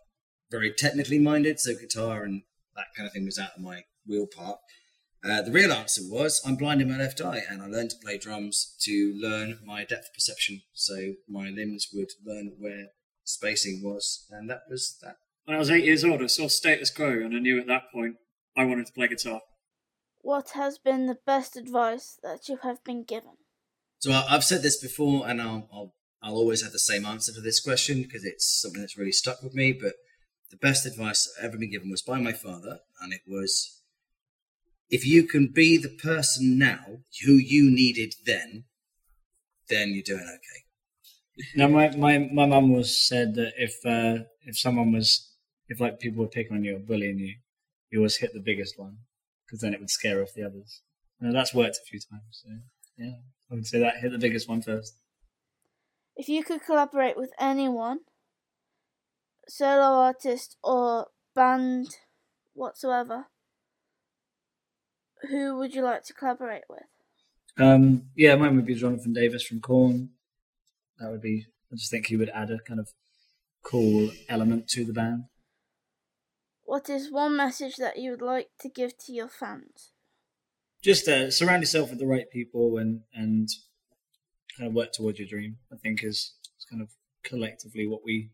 very 0.50 0.70
technically 0.76 1.18
minded, 1.18 1.60
so 1.60 1.74
guitar 1.74 2.24
and 2.24 2.42
that 2.76 2.86
kind 2.94 3.06
of 3.06 3.14
thing 3.14 3.24
was 3.24 3.38
out 3.38 3.56
of 3.56 3.62
my 3.62 3.84
wheel 4.06 4.26
part. 4.26 4.58
Uh, 5.24 5.42
the 5.42 5.50
real 5.50 5.72
answer 5.72 6.02
was 6.04 6.40
I'm 6.46 6.56
blind 6.56 6.80
in 6.80 6.90
my 6.90 6.96
left 6.96 7.20
eye, 7.20 7.42
and 7.48 7.60
I 7.60 7.66
learned 7.66 7.90
to 7.90 7.96
play 8.02 8.18
drums 8.18 8.76
to 8.82 9.14
learn 9.20 9.58
my 9.64 9.84
depth 9.84 10.12
perception, 10.14 10.62
so 10.72 11.14
my 11.28 11.48
limbs 11.48 11.88
would 11.92 12.10
learn 12.24 12.54
where 12.58 12.88
spacing 13.24 13.82
was, 13.82 14.26
and 14.30 14.48
that 14.48 14.62
was 14.70 14.96
that. 15.02 15.16
When 15.44 15.56
I 15.56 15.58
was 15.58 15.70
eight 15.70 15.84
years 15.84 16.04
old, 16.04 16.22
I 16.22 16.26
saw 16.26 16.46
Status 16.46 16.90
Quo, 16.90 17.10
and 17.10 17.34
I 17.34 17.40
knew 17.40 17.58
at 17.58 17.66
that 17.66 17.90
point 17.92 18.16
I 18.56 18.64
wanted 18.64 18.86
to 18.86 18.92
play 18.92 19.08
guitar. 19.08 19.40
What 20.20 20.50
has 20.50 20.78
been 20.78 21.06
the 21.06 21.18
best 21.26 21.56
advice 21.56 22.18
that 22.22 22.48
you 22.48 22.58
have 22.62 22.82
been 22.84 23.02
given? 23.04 23.38
So 23.98 24.12
I- 24.12 24.26
I've 24.34 24.44
said 24.44 24.62
this 24.62 24.80
before, 24.80 25.28
and 25.28 25.40
I'll, 25.42 25.68
I'll 25.72 25.94
I'll 26.20 26.34
always 26.34 26.62
have 26.62 26.72
the 26.72 26.80
same 26.80 27.06
answer 27.06 27.32
to 27.32 27.40
this 27.40 27.60
question 27.60 28.02
because 28.02 28.24
it's 28.24 28.60
something 28.60 28.80
that's 28.80 28.98
really 28.98 29.12
stuck 29.12 29.40
with 29.42 29.54
me. 29.54 29.72
But 29.72 29.94
the 30.50 30.56
best 30.56 30.84
advice 30.84 31.32
I've 31.38 31.46
ever 31.46 31.58
been 31.58 31.70
given 31.70 31.90
was 31.90 32.02
by 32.02 32.20
my 32.20 32.32
father, 32.32 32.80
and 33.00 33.12
it 33.12 33.20
was 33.26 33.77
if 34.90 35.06
you 35.06 35.24
can 35.26 35.48
be 35.48 35.76
the 35.76 35.88
person 35.88 36.58
now 36.58 36.98
who 37.24 37.34
you 37.34 37.70
needed 37.70 38.14
then, 38.24 38.64
then 39.68 39.90
you're 39.90 40.02
doing 40.02 40.26
okay. 40.28 40.64
Now, 41.54 41.68
my 41.68 41.94
my 41.96 42.18
my 42.18 42.46
mum 42.46 42.72
was 42.72 42.98
said 43.06 43.34
that 43.36 43.52
if 43.56 43.74
uh, 43.86 44.24
if 44.42 44.58
someone 44.58 44.92
was 44.92 45.36
if 45.68 45.80
like 45.80 46.00
people 46.00 46.24
were 46.24 46.30
picking 46.30 46.56
on 46.56 46.64
you 46.64 46.76
or 46.76 46.80
bullying 46.80 47.18
you, 47.18 47.36
you 47.90 47.98
always 47.98 48.16
hit 48.16 48.32
the 48.32 48.40
biggest 48.40 48.78
one 48.78 48.98
because 49.46 49.60
then 49.60 49.74
it 49.74 49.80
would 49.80 49.90
scare 49.90 50.22
off 50.22 50.34
the 50.34 50.44
others. 50.44 50.82
Now, 51.20 51.32
that's 51.32 51.54
worked 51.54 51.76
a 51.76 51.86
few 51.88 52.00
times. 52.00 52.42
So 52.44 52.48
yeah, 52.96 53.16
I 53.50 53.54
would 53.54 53.66
say 53.66 53.78
that 53.80 53.98
hit 53.98 54.12
the 54.12 54.18
biggest 54.18 54.48
one 54.48 54.62
first. 54.62 54.94
If 56.16 56.28
you 56.28 56.44
could 56.44 56.60
collaborate 56.62 57.16
with 57.16 57.32
anyone, 57.38 58.00
solo 59.48 59.98
artist 60.00 60.56
or 60.62 61.08
band 61.34 61.96
whatsoever, 62.54 63.28
who 65.28 65.56
would 65.58 65.74
you 65.74 65.82
like 65.82 66.04
to 66.04 66.14
collaborate 66.14 66.64
with? 66.68 66.84
Um, 67.56 68.10
yeah, 68.14 68.36
mine 68.36 68.56
would 68.56 68.66
be 68.66 68.74
Jonathan 68.74 69.12
Davis 69.12 69.42
from 69.44 69.60
Korn. 69.60 70.10
That 70.98 71.10
would 71.10 71.22
be. 71.22 71.46
I 71.72 71.76
just 71.76 71.90
think 71.90 72.06
he 72.06 72.16
would 72.16 72.30
add 72.30 72.50
a 72.50 72.58
kind 72.60 72.80
of 72.80 72.88
cool 73.64 74.10
element 74.28 74.68
to 74.68 74.84
the 74.84 74.92
band. 74.92 75.24
What 76.64 76.88
is 76.88 77.10
one 77.10 77.36
message 77.36 77.76
that 77.76 77.98
you 77.98 78.10
would 78.12 78.22
like 78.22 78.50
to 78.60 78.68
give 78.68 78.96
to 78.98 79.12
your 79.12 79.28
fans? 79.28 79.92
Just 80.82 81.08
uh, 81.08 81.30
surround 81.30 81.62
yourself 81.62 81.90
with 81.90 81.98
the 81.98 82.06
right 82.06 82.30
people 82.30 82.78
and 82.78 83.02
and 83.12 83.48
kind 84.56 84.68
of 84.68 84.74
work 84.74 84.92
towards 84.92 85.18
your 85.18 85.28
dream. 85.28 85.58
I 85.72 85.76
think 85.76 86.02
is, 86.04 86.34
is 86.58 86.64
kind 86.70 86.82
of 86.82 86.90
collectively 87.24 87.86
what 87.86 88.02
we 88.04 88.30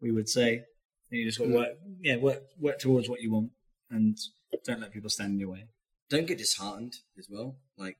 we 0.00 0.10
would 0.10 0.28
say. 0.28 0.64
You 1.10 1.24
just 1.26 1.38
got 1.38 1.44
to 1.44 1.50
Mm. 1.50 1.54
work, 1.54 1.78
yeah, 2.00 2.16
work 2.16 2.42
work 2.58 2.78
towards 2.78 3.08
what 3.08 3.20
you 3.20 3.30
want, 3.30 3.52
and 3.90 4.18
don't 4.64 4.80
let 4.80 4.92
people 4.92 5.10
stand 5.10 5.34
in 5.34 5.38
your 5.40 5.50
way. 5.50 5.68
Don't 6.10 6.26
get 6.26 6.38
disheartened 6.38 6.94
as 7.18 7.28
well. 7.30 7.56
Like 7.76 7.96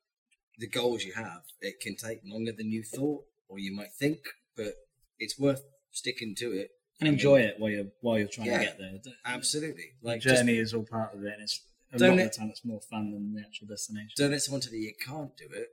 the 0.58 0.68
goals 0.68 1.04
you 1.04 1.12
have, 1.14 1.42
it 1.61 1.80
can 1.80 1.96
take 1.96 2.20
longer 2.25 2.52
than 2.52 2.70
you 2.70 2.82
thought 2.82 3.25
or 3.49 3.58
you 3.58 3.75
might 3.75 3.92
think, 3.99 4.18
but 4.56 4.75
it's 5.18 5.38
worth 5.38 5.62
sticking 5.90 6.34
to 6.38 6.52
it. 6.52 6.70
And 7.00 7.08
enjoy 7.08 7.40
it 7.40 7.56
while 7.58 7.70
you're 7.70 7.87
while 8.02 8.18
you're 8.18 8.28
trying 8.28 8.46
Yeah. 8.49 8.58
to 8.58 8.64
get 8.64 8.78
there. 8.78 9.00
Absolutely. 9.25 9.92
Like 10.00 10.23
the 10.23 10.28
just 10.30 10.42
journey 10.42 10.58
is 10.58 10.73
all 10.73 10.84
part 10.84 11.14
of 11.14 11.25
it, 11.25 11.32
and 11.32 11.42
it's 11.42 11.61
a 11.92 11.99
lot 11.99 12.11
of 12.12 12.18
the 12.18 12.30
time 12.30 12.50
it's 12.50 12.64
more 12.64 12.80
fun 12.80 13.11
than 13.11 13.34
the 13.34 13.40
actual 13.40 13.66
destination. 13.66 14.12
don't 14.16 14.30
let 14.30 14.42
someone 14.42 14.61
tell 14.61 14.73
you 14.73 14.80
you 14.80 14.94
can't 15.04 15.37
do 15.37 15.49
it. 15.52 15.68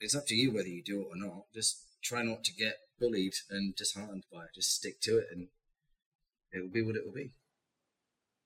It's 0.00 0.14
up 0.14 0.26
to 0.28 0.34
you 0.34 0.52
whether 0.52 0.68
you 0.68 0.82
do 0.82 1.02
it 1.02 1.06
or 1.10 1.16
not. 1.16 1.52
Just 1.54 1.84
try 2.02 2.22
not 2.22 2.44
to 2.44 2.52
get 2.54 2.76
bullied 2.98 3.34
and 3.50 3.74
disheartened 3.76 4.24
by 4.32 4.44
it. 4.44 4.50
Just 4.54 4.74
stick 4.74 5.00
to 5.02 5.18
it, 5.18 5.26
and 5.30 5.48
it 6.52 6.60
will 6.60 6.70
be 6.70 6.82
what 6.82 6.96
it 6.96 7.04
will 7.04 7.12
be. 7.12 7.32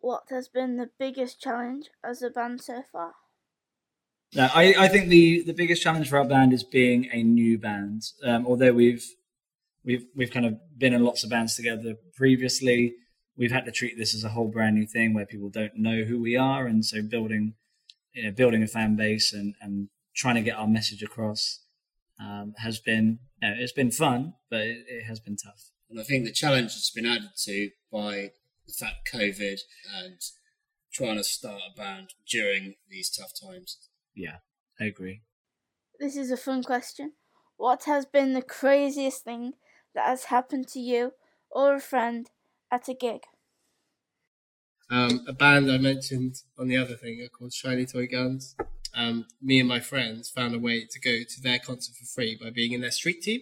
What 0.02 0.24
has 0.30 0.48
been 0.48 0.78
the 0.78 0.90
biggest 0.98 1.40
challenge 1.40 1.86
as 2.04 2.22
a 2.22 2.28
band 2.28 2.60
so 2.60 2.82
far? 2.90 3.12
No, 4.34 4.48
I, 4.52 4.74
I 4.76 4.88
think 4.88 5.08
the, 5.08 5.42
the 5.42 5.52
biggest 5.52 5.80
challenge 5.80 6.08
for 6.08 6.18
our 6.18 6.24
band 6.24 6.52
is 6.52 6.64
being 6.64 7.08
a 7.12 7.22
new 7.22 7.56
band. 7.56 8.02
Um, 8.24 8.44
although 8.44 8.72
we've 8.72 9.06
we've 9.84 10.04
we've 10.16 10.32
kind 10.32 10.44
of 10.44 10.58
been 10.76 10.92
in 10.92 11.04
lots 11.04 11.22
of 11.22 11.30
bands 11.30 11.54
together 11.54 11.94
previously, 12.16 12.94
we've 13.36 13.52
had 13.52 13.64
to 13.66 13.70
treat 13.70 13.96
this 13.96 14.12
as 14.12 14.24
a 14.24 14.30
whole 14.30 14.48
brand 14.48 14.74
new 14.74 14.86
thing 14.86 15.14
where 15.14 15.24
people 15.24 15.50
don't 15.50 15.76
know 15.76 16.02
who 16.02 16.20
we 16.20 16.36
are, 16.36 16.66
and 16.66 16.84
so 16.84 17.00
building 17.00 17.54
you 18.12 18.24
know 18.24 18.32
building 18.32 18.64
a 18.64 18.66
fan 18.66 18.96
base 18.96 19.32
and, 19.32 19.54
and 19.60 19.88
trying 20.16 20.34
to 20.34 20.42
get 20.42 20.56
our 20.56 20.66
message 20.66 21.04
across 21.04 21.60
um, 22.18 22.54
has 22.56 22.80
been 22.80 23.20
you 23.40 23.48
know, 23.48 23.54
it's 23.56 23.72
been 23.72 23.92
fun, 23.92 24.34
but 24.50 24.62
it, 24.62 24.78
it 24.88 25.04
has 25.04 25.20
been 25.20 25.36
tough. 25.36 25.70
And 25.88 26.00
I 26.00 26.02
think 26.02 26.24
the 26.24 26.32
challenge 26.32 26.72
has 26.72 26.90
been 26.92 27.06
added 27.06 27.30
to 27.44 27.70
by 27.92 28.32
the 28.72 28.84
fact 28.84 29.10
COVID 29.12 29.60
and 29.94 30.20
trying 30.92 31.16
to 31.16 31.24
start 31.24 31.62
a 31.70 31.76
band 31.76 32.14
during 32.26 32.76
these 32.88 33.10
tough 33.10 33.32
times. 33.40 33.88
Yeah, 34.14 34.38
I 34.80 34.84
agree. 34.84 35.22
This 35.98 36.16
is 36.16 36.30
a 36.30 36.36
fun 36.36 36.62
question. 36.62 37.14
What 37.56 37.84
has 37.84 38.06
been 38.06 38.32
the 38.32 38.42
craziest 38.42 39.24
thing 39.24 39.54
that 39.94 40.06
has 40.06 40.24
happened 40.24 40.68
to 40.68 40.80
you 40.80 41.12
or 41.50 41.74
a 41.74 41.80
friend 41.80 42.30
at 42.70 42.88
a 42.88 42.94
gig? 42.94 43.22
Um, 44.90 45.24
a 45.26 45.32
band 45.32 45.70
I 45.70 45.78
mentioned 45.78 46.42
on 46.58 46.68
the 46.68 46.76
other 46.76 46.96
thing 46.96 47.22
are 47.22 47.28
called 47.28 47.52
Shiny 47.52 47.86
Toy 47.86 48.06
Guns. 48.06 48.56
Um, 48.94 49.26
me 49.40 49.58
and 49.58 49.68
my 49.68 49.80
friends 49.80 50.28
found 50.28 50.54
a 50.54 50.58
way 50.58 50.84
to 50.84 51.00
go 51.00 51.22
to 51.26 51.40
their 51.40 51.58
concert 51.58 51.94
for 51.94 52.04
free 52.04 52.36
by 52.36 52.50
being 52.50 52.72
in 52.72 52.82
their 52.82 52.90
street 52.90 53.22
team 53.22 53.40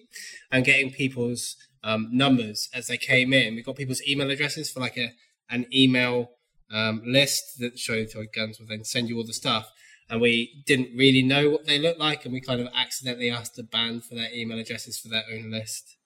and 0.52 0.64
getting 0.64 0.92
people's 0.92 1.56
um, 1.82 2.08
numbers 2.10 2.68
as 2.74 2.86
they 2.86 2.96
came 2.96 3.32
in. 3.32 3.54
We 3.54 3.62
got 3.62 3.76
people's 3.76 4.02
email 4.06 4.30
addresses 4.30 4.70
for 4.70 4.80
like 4.80 4.96
a 4.96 5.12
an 5.48 5.66
email 5.74 6.32
um, 6.70 7.02
list 7.04 7.58
that 7.58 7.78
Shiny 7.78 8.06
Toy 8.06 8.26
Guns 8.32 8.60
will 8.60 8.66
then 8.66 8.84
send 8.84 9.08
you 9.08 9.16
all 9.16 9.26
the 9.26 9.32
stuff. 9.32 9.70
And 10.08 10.20
we 10.20 10.62
didn't 10.66 10.96
really 10.96 11.22
know 11.22 11.50
what 11.50 11.66
they 11.66 11.78
looked 11.78 12.00
like, 12.00 12.24
and 12.24 12.34
we 12.34 12.40
kind 12.40 12.60
of 12.60 12.68
accidentally 12.74 13.30
asked 13.30 13.54
the 13.54 13.62
band 13.62 14.04
for 14.04 14.16
their 14.16 14.32
email 14.32 14.58
addresses 14.58 14.98
for 14.98 15.08
their 15.08 15.24
own 15.32 15.50
list. 15.50 15.96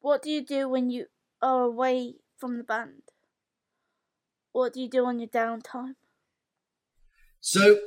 What 0.00 0.20
do 0.22 0.30
you 0.30 0.44
do 0.44 0.68
when 0.68 0.90
you 0.90 1.06
are 1.40 1.62
away 1.62 2.16
from 2.36 2.58
the 2.58 2.64
band? 2.64 3.02
What 4.52 4.74
do 4.74 4.80
you 4.80 4.88
do 4.88 5.06
on 5.06 5.18
your 5.18 5.28
downtime? 5.28 5.96
So 7.40 7.80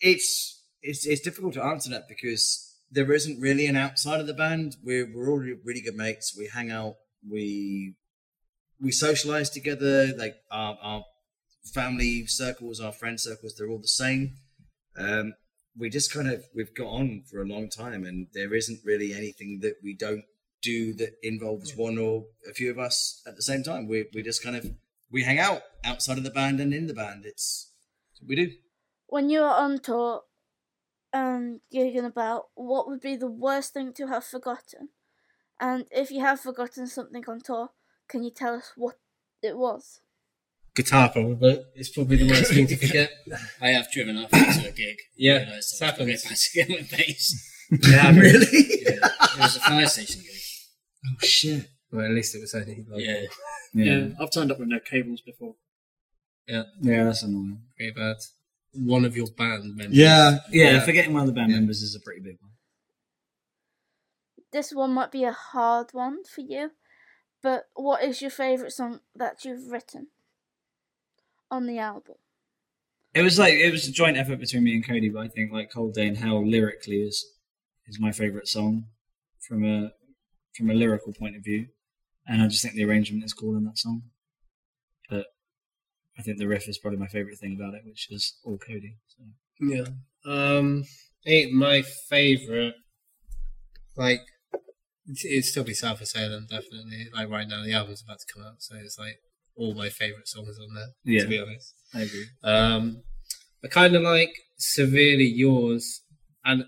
it's 0.00 0.64
it's 0.82 1.06
it's 1.06 1.20
difficult 1.20 1.54
to 1.54 1.64
answer 1.64 1.90
that 1.90 2.08
because 2.08 2.67
there 2.90 3.12
isn't 3.12 3.40
really 3.40 3.66
an 3.66 3.76
outside 3.76 4.20
of 4.20 4.26
the 4.26 4.34
band. 4.34 4.76
We're 4.82 5.08
we're 5.12 5.30
all 5.30 5.38
really 5.38 5.80
good 5.80 5.96
mates. 5.96 6.34
We 6.36 6.48
hang 6.52 6.70
out. 6.70 6.94
We 7.28 7.94
we 8.80 8.92
socialize 8.92 9.50
together. 9.50 10.14
Like 10.16 10.36
our, 10.50 10.78
our 10.82 11.04
family 11.72 12.26
circles, 12.26 12.80
our 12.80 12.92
friend 12.92 13.20
circles, 13.20 13.54
they're 13.56 13.68
all 13.68 13.80
the 13.80 13.88
same. 13.88 14.36
Um, 14.96 15.34
we 15.76 15.90
just 15.90 16.12
kind 16.12 16.28
of 16.28 16.44
we've 16.54 16.74
got 16.74 16.88
on 16.88 17.24
for 17.30 17.40
a 17.40 17.46
long 17.46 17.68
time, 17.68 18.04
and 18.04 18.28
there 18.32 18.54
isn't 18.54 18.80
really 18.84 19.12
anything 19.12 19.60
that 19.62 19.74
we 19.82 19.94
don't 19.94 20.24
do 20.60 20.92
that 20.94 21.12
involves 21.22 21.76
one 21.76 21.98
or 21.98 22.24
a 22.48 22.52
few 22.52 22.70
of 22.70 22.78
us 22.78 23.22
at 23.26 23.36
the 23.36 23.42
same 23.42 23.62
time. 23.62 23.86
We 23.86 24.06
we 24.14 24.22
just 24.22 24.42
kind 24.42 24.56
of 24.56 24.70
we 25.10 25.24
hang 25.24 25.38
out 25.38 25.62
outside 25.84 26.18
of 26.18 26.24
the 26.24 26.30
band 26.30 26.60
and 26.60 26.74
in 26.74 26.86
the 26.86 26.94
band. 26.94 27.24
It's, 27.24 27.72
we 28.26 28.36
do. 28.36 28.50
When 29.06 29.30
you 29.30 29.40
are 29.40 29.54
on 29.54 29.78
tour 29.78 30.22
and 31.18 31.60
gigging 31.74 32.06
about, 32.06 32.44
what 32.54 32.86
would 32.88 33.00
be 33.00 33.16
the 33.16 33.30
worst 33.30 33.72
thing 33.74 33.92
to 33.94 34.06
have 34.06 34.24
forgotten? 34.24 34.84
And 35.60 35.86
if 35.90 36.10
you 36.10 36.20
have 36.20 36.40
forgotten 36.40 36.86
something 36.86 37.24
on 37.28 37.40
tour, 37.40 37.70
can 38.08 38.22
you 38.22 38.30
tell 38.30 38.54
us 38.54 38.72
what 38.76 38.96
it 39.42 39.56
was? 39.56 40.00
Guitar 40.74 41.08
probably. 41.08 41.54
It's 41.74 41.88
probably 41.88 42.16
the 42.18 42.28
worst 42.28 42.52
thing 42.52 42.66
to 42.68 42.76
forget. 42.84 43.10
I 43.60 43.68
have 43.76 43.90
driven 43.90 44.16
off 44.18 44.32
into 44.32 44.68
a 44.68 44.72
gig. 44.72 44.96
Yeah, 45.16 45.38
realised 45.38 45.72
it's 45.72 45.82
I 45.82 45.90
forgot 45.92 46.08
happened. 46.22 46.36
to 46.36 46.48
get 46.54 46.68
my 46.70 46.96
bass. 46.96 47.26
Yeah, 47.90 48.10
really? 48.18 48.46
Yeah. 48.86 49.08
It 49.34 49.38
was 49.40 49.56
a 49.56 49.60
fire 49.60 49.86
station 49.88 50.22
gig. 50.22 50.40
Oh 51.06 51.16
shit! 51.20 51.68
Well, 51.92 52.06
at 52.06 52.12
least 52.12 52.34
it 52.34 52.40
was 52.40 52.54
only 52.54 52.86
like 52.88 53.04
Yeah. 53.04 53.22
Yeah. 53.74 53.84
Yeah. 53.84 54.08
I've 54.18 54.30
turned 54.30 54.50
up 54.52 54.58
with 54.58 54.68
no 54.68 54.80
cables 54.80 55.20
before. 55.20 55.54
Yeah, 56.46 56.62
yeah, 56.80 57.04
that's 57.04 57.24
annoying. 57.24 57.60
very 57.78 57.90
bad. 57.92 58.16
One 58.74 59.04
of 59.04 59.16
your 59.16 59.26
band 59.36 59.76
members. 59.76 59.96
Yeah, 59.96 60.38
Yeah, 60.50 60.84
forgetting 60.84 61.12
one 61.12 61.22
of 61.22 61.26
the 61.28 61.32
band 61.32 61.50
Yeah. 61.50 61.58
members 61.58 61.82
is 61.82 61.94
a 61.94 62.00
pretty 62.00 62.20
big 62.20 62.36
one. 62.40 62.52
This 64.52 64.72
one 64.72 64.92
might 64.92 65.12
be 65.12 65.24
a 65.24 65.32
hard 65.32 65.90
one 65.92 66.24
for 66.24 66.40
you, 66.40 66.70
but 67.42 67.64
what 67.74 68.02
is 68.02 68.22
your 68.22 68.30
favourite 68.30 68.72
song 68.72 69.00
that 69.14 69.44
you've 69.44 69.70
written 69.70 70.08
on 71.50 71.66
the 71.66 71.78
album? 71.78 72.16
It 73.14 73.22
was 73.22 73.38
like 73.38 73.54
it 73.54 73.70
was 73.72 73.86
a 73.88 73.92
joint 73.92 74.16
effort 74.16 74.38
between 74.38 74.64
me 74.64 74.74
and 74.74 74.86
Cody, 74.86 75.08
but 75.08 75.20
I 75.20 75.28
think 75.28 75.52
like 75.52 75.70
Cold 75.72 75.94
Day 75.94 76.06
in 76.06 76.14
Hell 76.16 76.46
lyrically 76.46 77.02
is 77.02 77.26
is 77.86 77.98
my 77.98 78.12
favourite 78.12 78.46
song 78.48 78.86
from 79.40 79.64
a 79.64 79.92
from 80.54 80.70
a 80.70 80.74
lyrical 80.74 81.12
point 81.12 81.36
of 81.36 81.42
view, 81.44 81.68
and 82.26 82.40
I 82.42 82.48
just 82.48 82.62
think 82.62 82.74
the 82.74 82.84
arrangement 82.84 83.24
is 83.24 83.32
cool 83.32 83.56
in 83.56 83.64
that 83.64 83.78
song. 83.78 84.02
But 86.18 86.22
I 86.22 86.24
think 86.24 86.38
the 86.38 86.48
riff 86.48 86.68
is 86.68 86.78
probably 86.78 86.98
my 86.98 87.06
favourite 87.06 87.38
thing 87.38 87.56
about 87.58 87.74
it, 87.74 87.82
which 87.86 88.08
is 88.10 88.34
all 88.44 88.58
Cody. 88.58 88.96
So. 89.06 89.24
Yeah. 89.60 89.84
Um, 90.24 90.84
I 91.24 91.28
think 91.28 91.52
my 91.52 91.82
favourite, 91.82 92.74
like, 93.96 94.20
it's- 95.08 95.24
it'd 95.24 95.44
still 95.44 95.64
be 95.64 95.74
South 95.74 96.00
of 96.00 96.08
Salem, 96.08 96.46
definitely. 96.50 97.08
Like, 97.12 97.28
right 97.28 97.46
now, 97.48 97.62
the 97.64 97.72
album's 97.72 98.02
about 98.02 98.18
to 98.20 98.26
come 98.32 98.42
out, 98.42 98.62
so 98.62 98.76
it's 98.76 98.98
like 98.98 99.20
all 99.54 99.74
my 99.74 99.88
favourite 99.90 100.26
songs 100.28 100.58
on 100.58 100.74
there, 100.74 100.88
Yeah, 101.04 101.22
to 101.22 101.28
be 101.28 101.38
honest. 101.38 101.74
I 101.94 102.02
agree. 102.02 102.26
Um, 102.42 103.02
I 103.64 103.68
kind 103.68 103.94
of 103.96 104.02
like 104.02 104.32
Severely 104.58 105.24
Yours, 105.26 106.02
and 106.44 106.64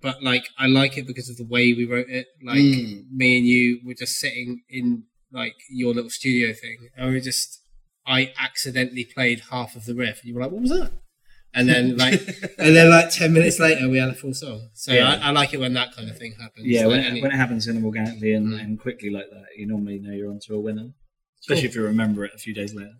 but 0.00 0.22
like, 0.22 0.48
I 0.56 0.68
like 0.68 0.96
it 0.96 1.06
because 1.06 1.28
of 1.28 1.36
the 1.36 1.44
way 1.44 1.74
we 1.74 1.84
wrote 1.84 2.08
it. 2.08 2.26
Like, 2.42 2.58
Mm. 2.58 3.10
me 3.10 3.36
and 3.38 3.46
you 3.46 3.80
were 3.84 3.94
just 3.94 4.14
sitting 4.18 4.62
in 4.68 5.06
like 5.32 5.54
your 5.70 5.92
little 5.94 6.10
studio 6.10 6.52
thing, 6.54 6.88
and 6.96 7.12
we 7.12 7.20
just, 7.20 7.61
I 8.06 8.32
accidentally 8.38 9.04
played 9.04 9.42
half 9.50 9.76
of 9.76 9.84
the 9.84 9.94
riff, 9.94 10.20
and 10.20 10.28
you 10.28 10.34
were 10.34 10.40
like, 10.42 10.50
"What 10.50 10.62
was 10.62 10.70
that?" 10.70 10.92
And 11.54 11.68
then 11.68 11.96
like, 12.04 12.20
and 12.58 12.74
then 12.74 12.88
like 12.90 13.10
ten 13.10 13.32
minutes 13.32 13.58
later, 13.60 13.88
we 13.88 13.98
had 13.98 14.08
a 14.08 14.14
full 14.14 14.34
song. 14.34 14.70
So 14.74 14.92
Yeah. 14.92 15.18
I, 15.22 15.28
I 15.28 15.30
like 15.32 15.52
it 15.54 15.60
when 15.60 15.74
that 15.74 15.94
kind 15.94 16.08
of 16.10 16.16
thing 16.18 16.34
happens. 16.40 16.66
Yeah, 16.66 16.82
Like 16.82 16.88
when, 16.90 17.00
any- 17.00 17.18
it, 17.18 17.22
when 17.22 17.30
it 17.32 17.36
happens 17.36 17.66
kind 17.66 17.78
of 17.78 17.84
organically 17.84 18.32
and, 18.32 18.48
Mm. 18.54 18.60
and 18.60 18.80
quickly 18.80 19.10
like 19.10 19.26
that, 19.30 19.46
you 19.56 19.66
normally 19.66 19.98
know 19.98 20.12
you're 20.12 20.30
onto 20.30 20.54
a 20.54 20.60
winner. 20.60 20.92
Especially 21.40 21.64
if 21.68 21.74
you 21.74 21.82
remember 21.82 22.24
it 22.24 22.32
a 22.34 22.38
few 22.38 22.54
days 22.54 22.72
later. 22.74 22.94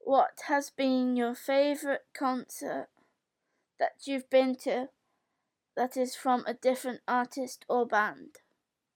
What 0.00 0.40
has 0.48 0.68
been 0.70 1.16
your 1.16 1.34
favourite 1.34 2.00
concert 2.12 2.88
that 3.78 3.92
you've 4.04 4.28
been 4.28 4.56
to 4.64 4.88
that 5.76 5.96
is 5.96 6.14
from 6.16 6.44
a 6.46 6.54
different 6.54 7.00
artist 7.08 7.64
or 7.68 7.86
band? 7.86 8.36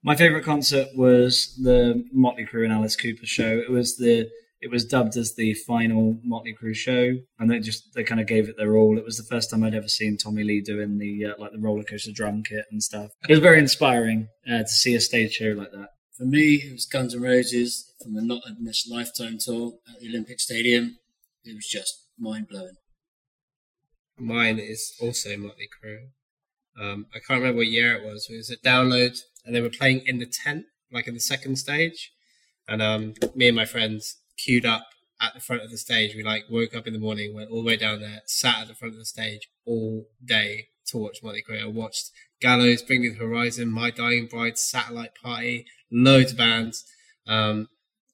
My 0.03 0.17
favourite 0.17 0.45
concert 0.45 0.89
was 0.97 1.57
the 1.63 2.05
Motley 2.13 2.45
Crue 2.45 2.65
and 2.65 2.73
Alice 2.73 2.97
Cooper 2.97 3.25
show. 3.25 3.59
It 3.59 3.71
was 3.71 3.97
the 3.97 4.29
it 4.67 4.73
was 4.73 4.85
dubbed 4.85 5.17
as 5.17 5.37
the 5.37 5.55
final 5.55 6.19
Motley 6.25 6.53
Crue 6.53 6.75
show, 6.75 7.19
and 7.39 7.49
they 7.49 7.61
just 7.61 7.95
they 7.95 8.03
kind 8.03 8.21
of 8.21 8.27
gave 8.27 8.49
it 8.49 8.57
their 8.57 8.77
all. 8.77 8.99
It 8.99 9.05
was 9.05 9.17
the 9.17 9.23
first 9.23 9.49
time 9.49 9.63
I'd 9.63 9.77
ever 9.77 9.87
seen 9.87 10.17
Tommy 10.17 10.43
Lee 10.43 10.61
doing 10.61 10.99
the 10.99 11.27
uh, 11.27 11.35
like 11.39 11.53
the 11.53 11.61
roller 11.61 11.85
coaster 11.85 12.11
drum 12.13 12.43
kit 12.43 12.65
and 12.73 12.83
stuff. 12.83 13.13
It 13.29 13.33
was 13.33 13.39
very 13.39 13.61
inspiring 13.61 14.27
uh, 14.45 14.59
to 14.59 14.69
see 14.69 14.97
a 14.97 15.01
stage 15.01 15.35
show 15.35 15.55
like 15.57 15.71
that. 15.71 15.91
For 16.19 16.25
me, 16.25 16.55
it 16.57 16.73
was 16.73 16.85
Guns 16.85 17.15
N' 17.15 17.23
Roses 17.23 17.93
from 18.03 18.15
the 18.15 18.23
Not 18.23 18.43
in 18.49 18.65
This 18.65 18.89
Lifetime 18.91 19.39
tour 19.39 19.75
at 19.89 20.01
the 20.01 20.09
Olympic 20.09 20.41
Stadium. 20.41 20.99
It 21.45 21.55
was 21.55 21.69
just 21.69 22.09
mind 22.19 22.49
blowing. 22.49 22.75
Mine 24.19 24.59
is 24.59 24.97
also 25.01 25.37
Motley 25.37 25.69
Crue. 25.69 26.09
Um, 26.77 27.07
I 27.15 27.21
can't 27.21 27.41
remember 27.41 27.59
what 27.59 27.69
year 27.69 27.95
it 27.95 28.05
was. 28.05 28.27
It 28.29 28.37
was 28.37 28.51
a 28.51 28.57
download, 28.57 29.21
and 29.45 29.55
they 29.55 29.61
were 29.61 29.71
playing 29.71 30.03
in 30.07 30.19
the 30.19 30.27
tent, 30.27 30.65
like 30.91 31.07
in 31.07 31.15
the 31.15 31.21
second 31.21 31.57
stage. 31.57 32.11
And 32.67 32.83
um, 32.83 33.15
me 33.37 33.47
and 33.47 33.55
my 33.55 33.65
friends 33.65 34.17
queued 34.37 34.67
up 34.67 34.87
at 35.21 35.35
the 35.35 35.41
front 35.41 35.63
of 35.63 35.71
the 35.71 35.79
stage. 35.79 36.15
We 36.15 36.23
like 36.23 36.45
woke 36.51 36.75
up 36.75 36.87
in 36.87 36.93
the 36.93 36.99
morning, 36.99 37.35
went 37.35 37.51
all 37.51 37.63
the 37.63 37.67
way 37.67 37.77
down 37.77 38.01
there, 38.01 38.23
sat 38.27 38.63
at 38.63 38.69
the 38.69 38.75
front 38.75 38.95
of 38.95 38.99
the 38.99 39.07
stage 39.07 39.49
all 39.65 40.07
day 40.25 40.69
to 40.89 40.99
watch 40.99 41.23
Motley 41.23 41.43
Crue. 41.49 41.63
I 41.63 41.67
watched 41.67 42.11
Gallows, 42.41 42.83
Bring 42.83 43.03
Me 43.03 43.09
the 43.09 43.17
Horizon, 43.17 43.71
My 43.71 43.91
Dying 43.91 44.27
Bride, 44.27 44.59
Satellite 44.59 45.15
Party, 45.21 45.67
loads 45.91 46.33
of 46.33 46.39
bands. 46.39 46.85
Um, 47.27 47.69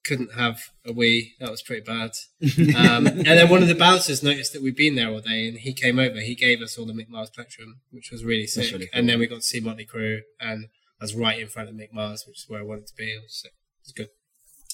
couldn't 0.05 0.33
have 0.33 0.59
a 0.85 0.91
wee. 0.91 1.33
That 1.39 1.51
was 1.51 1.61
pretty 1.61 1.81
bad. 1.81 2.11
Um, 2.75 3.07
and 3.07 3.25
then 3.25 3.49
one 3.49 3.61
of 3.61 3.67
the 3.67 3.75
bouncers 3.75 4.21
noticed 4.21 4.51
that 4.53 4.61
we'd 4.61 4.75
been 4.75 4.95
there 4.95 5.09
all 5.09 5.21
day, 5.21 5.47
and 5.47 5.57
he 5.57 5.73
came 5.73 5.97
over. 5.97 6.19
He 6.19 6.35
gave 6.35 6.61
us 6.61 6.77
all 6.77 6.85
the 6.85 6.93
Mick 6.93 7.07
Mars 7.07 7.29
Plectrum, 7.29 7.79
which 7.91 8.11
was 8.11 8.23
really 8.23 8.47
sick. 8.47 8.71
really 8.71 8.87
cool. 8.87 8.99
And 8.99 9.07
then 9.07 9.19
we 9.19 9.27
got 9.27 9.37
to 9.37 9.41
see 9.41 9.59
Motley 9.59 9.85
Crue, 9.85 10.19
and 10.39 10.65
I 10.99 11.03
was 11.03 11.15
right 11.15 11.39
in 11.39 11.47
front 11.47 11.69
of 11.69 11.75
Mick 11.75 11.93
Mars, 11.93 12.25
which 12.27 12.39
is 12.39 12.45
where 12.49 12.59
I 12.59 12.63
wanted 12.63 12.87
to 12.87 12.93
be. 12.95 13.17
So. 13.27 13.47
It 13.47 13.51
was 13.85 13.91
good. 13.93 14.09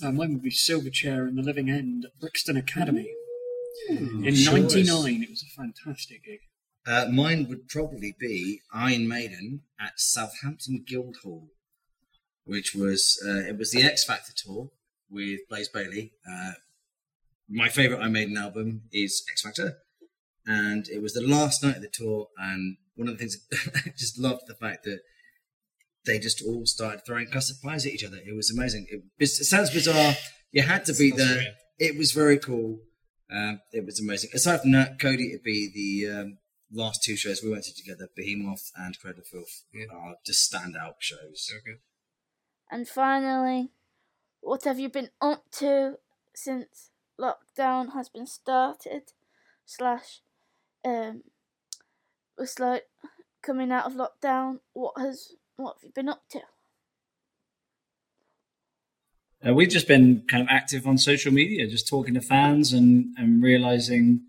And 0.02 0.18
mine 0.18 0.34
would 0.34 0.44
be 0.44 0.52
Silverchair 0.52 1.28
in 1.28 1.36
the 1.36 1.42
Living 1.42 1.70
End 1.70 2.06
at 2.06 2.20
Brixton 2.20 2.58
Academy. 2.58 3.14
in 3.90 4.36
sure 4.36 4.60
'99, 4.60 4.76
is. 4.76 5.22
it 5.22 5.30
was 5.30 5.44
a 5.44 5.62
fantastic 5.62 6.24
gig. 6.24 6.40
Uh, 6.88 7.08
mine 7.12 7.48
would 7.48 7.68
probably 7.68 8.16
be 8.20 8.62
Iron 8.74 9.08
Maiden 9.08 9.62
at 9.80 10.00
Southampton 10.00 10.84
Guildhall, 10.88 11.50
which 12.46 12.74
was 12.74 13.22
uh, 13.26 13.48
it 13.48 13.58
was 13.58 13.72
the 13.72 13.84
X 13.84 14.06
Factor 14.06 14.34
tour 14.36 14.72
with 15.10 15.42
Blaze 15.50 15.70
Bayley. 15.70 16.14
Uh, 16.30 16.54
my 17.50 17.70
favorite 17.70 18.00
Iron 18.00 18.14
Maiden 18.14 18.38
album 18.38 18.84
is 18.92 19.24
X 19.30 19.42
Factor, 19.42 19.78
and 20.46 20.88
it 20.88 21.02
was 21.02 21.14
the 21.14 21.22
last 21.22 21.64
night 21.64 21.78
of 21.78 21.82
the 21.82 21.90
tour. 21.90 22.30
And 22.38 22.78
one 22.96 23.08
of 23.08 23.18
the 23.18 23.20
things 23.20 23.38
I 23.76 23.90
just 23.98 24.18
loved 24.18 24.44
the 24.48 24.56
fact 24.56 24.84
that 24.86 25.02
they 26.06 26.20
just 26.20 26.42
all 26.46 26.66
started 26.66 27.02
throwing 27.06 27.28
custard 27.28 27.58
pies 27.64 27.86
at 27.86 27.92
each 27.94 28.04
other. 28.04 28.18
It 28.18 28.36
was 28.36 28.52
amazing. 28.52 28.88
It, 28.90 29.04
it 29.20 29.28
sounds 29.28 29.70
bizarre. 29.72 30.14
You 30.52 30.64
had 30.64 30.86
to 30.86 30.94
be 30.94 31.12
there. 31.12 31.36
weird. 31.36 31.48
It 31.78 31.98
was 31.98 32.12
very 32.12 32.38
cool. 32.40 32.80
Um, 33.32 33.62
it 33.72 33.86
was 33.86 34.00
amazing. 34.00 34.32
Aside 34.34 34.62
from 34.62 34.72
that, 34.72 35.00
Cody, 35.00 35.30
it'd 35.30 35.44
be 35.44 35.70
the 35.74 36.20
um, 36.22 36.38
last 36.72 37.04
two 37.04 37.16
shows 37.16 37.42
we 37.44 37.52
went 37.52 37.64
to 37.66 37.74
together, 37.74 38.08
Behemoth 38.16 38.72
and 38.76 38.98
Cradle 39.00 39.22
of 39.22 39.28
Filth, 39.28 39.64
Yeah. 39.74 39.86
are 39.94 40.16
just 40.26 40.52
standout 40.52 40.96
shows. 41.00 41.46
So 41.48 41.56
good. 41.64 41.78
And 42.72 42.88
finally, 42.88 43.70
what 44.42 44.64
have 44.64 44.80
you 44.80 44.90
been 44.90 45.10
up 45.22 45.44
to 45.60 45.96
since 46.34 46.90
lockdown 47.20 47.94
has 47.94 48.10
been 48.10 48.26
started? 48.28 49.12
Slash, 49.66 50.22
um, 50.84 51.22
it's 52.38 52.58
like 52.58 52.86
coming 53.44 53.72
out 53.72 53.86
of 53.86 53.94
lockdown. 53.94 54.60
What 54.74 54.94
has 54.98 55.34
what 55.60 55.76
have 55.78 55.84
you 55.84 55.92
been 55.94 56.10
up 56.10 56.24
to? 56.32 56.40
Uh, 59.46 59.54
we've 59.54 59.70
just 59.70 59.88
been 59.88 60.24
kind 60.30 60.44
of 60.44 60.50
active 60.50 60.86
on 60.86 60.98
social 60.98 61.32
media, 61.32 61.68
just 61.68 61.88
talking 61.88 62.14
to 62.14 62.22
fans 62.22 62.74
and, 62.74 63.14
and 63.18 63.42
realizing 63.42 64.22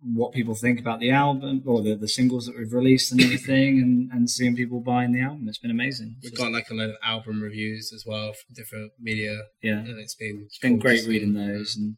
what 0.00 0.32
people 0.32 0.54
think 0.54 0.78
about 0.78 1.00
the 1.00 1.10
album 1.10 1.62
or 1.66 1.82
the, 1.82 1.94
the 1.94 2.08
singles 2.08 2.46
that 2.46 2.56
we've 2.56 2.72
released 2.72 3.10
and 3.10 3.22
everything, 3.22 3.80
and, 3.80 4.10
and 4.12 4.28
seeing 4.28 4.54
people 4.54 4.80
buying 4.80 5.12
the 5.12 5.20
album. 5.20 5.48
It's 5.48 5.58
been 5.58 5.70
amazing. 5.70 6.16
We've 6.22 6.32
It's 6.32 6.40
got 6.40 6.52
like 6.52 6.70
a 6.70 6.74
lot 6.74 6.90
of 6.90 6.96
album 7.02 7.42
reviews 7.42 7.92
as 7.94 8.04
well 8.06 8.32
from 8.32 8.54
different 8.54 8.92
media, 9.00 9.44
yeah, 9.62 9.78
and 9.78 9.98
it's 9.98 10.14
been 10.14 10.42
it's 10.46 10.58
been 10.58 10.74
cool 10.74 10.80
great 10.80 11.06
reading 11.06 11.32
those 11.34 11.74
and 11.76 11.96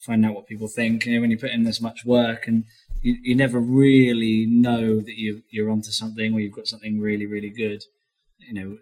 finding 0.00 0.28
out 0.28 0.34
what 0.34 0.46
people 0.46 0.68
think. 0.68 1.06
You 1.06 1.14
know, 1.14 1.22
when 1.22 1.30
you 1.30 1.38
put 1.38 1.50
in 1.50 1.64
this 1.64 1.80
much 1.80 2.04
work 2.04 2.46
and 2.46 2.64
you, 3.02 3.16
you 3.22 3.34
never 3.34 3.60
really 3.60 4.46
know 4.46 5.00
that 5.00 5.16
you 5.16 5.42
you're 5.50 5.70
onto 5.70 5.90
something 5.90 6.34
or 6.34 6.40
you've 6.40 6.54
got 6.54 6.66
something 6.66 7.00
really 7.00 7.26
really 7.26 7.50
good. 7.50 7.82
You 8.38 8.54
know, 8.54 8.78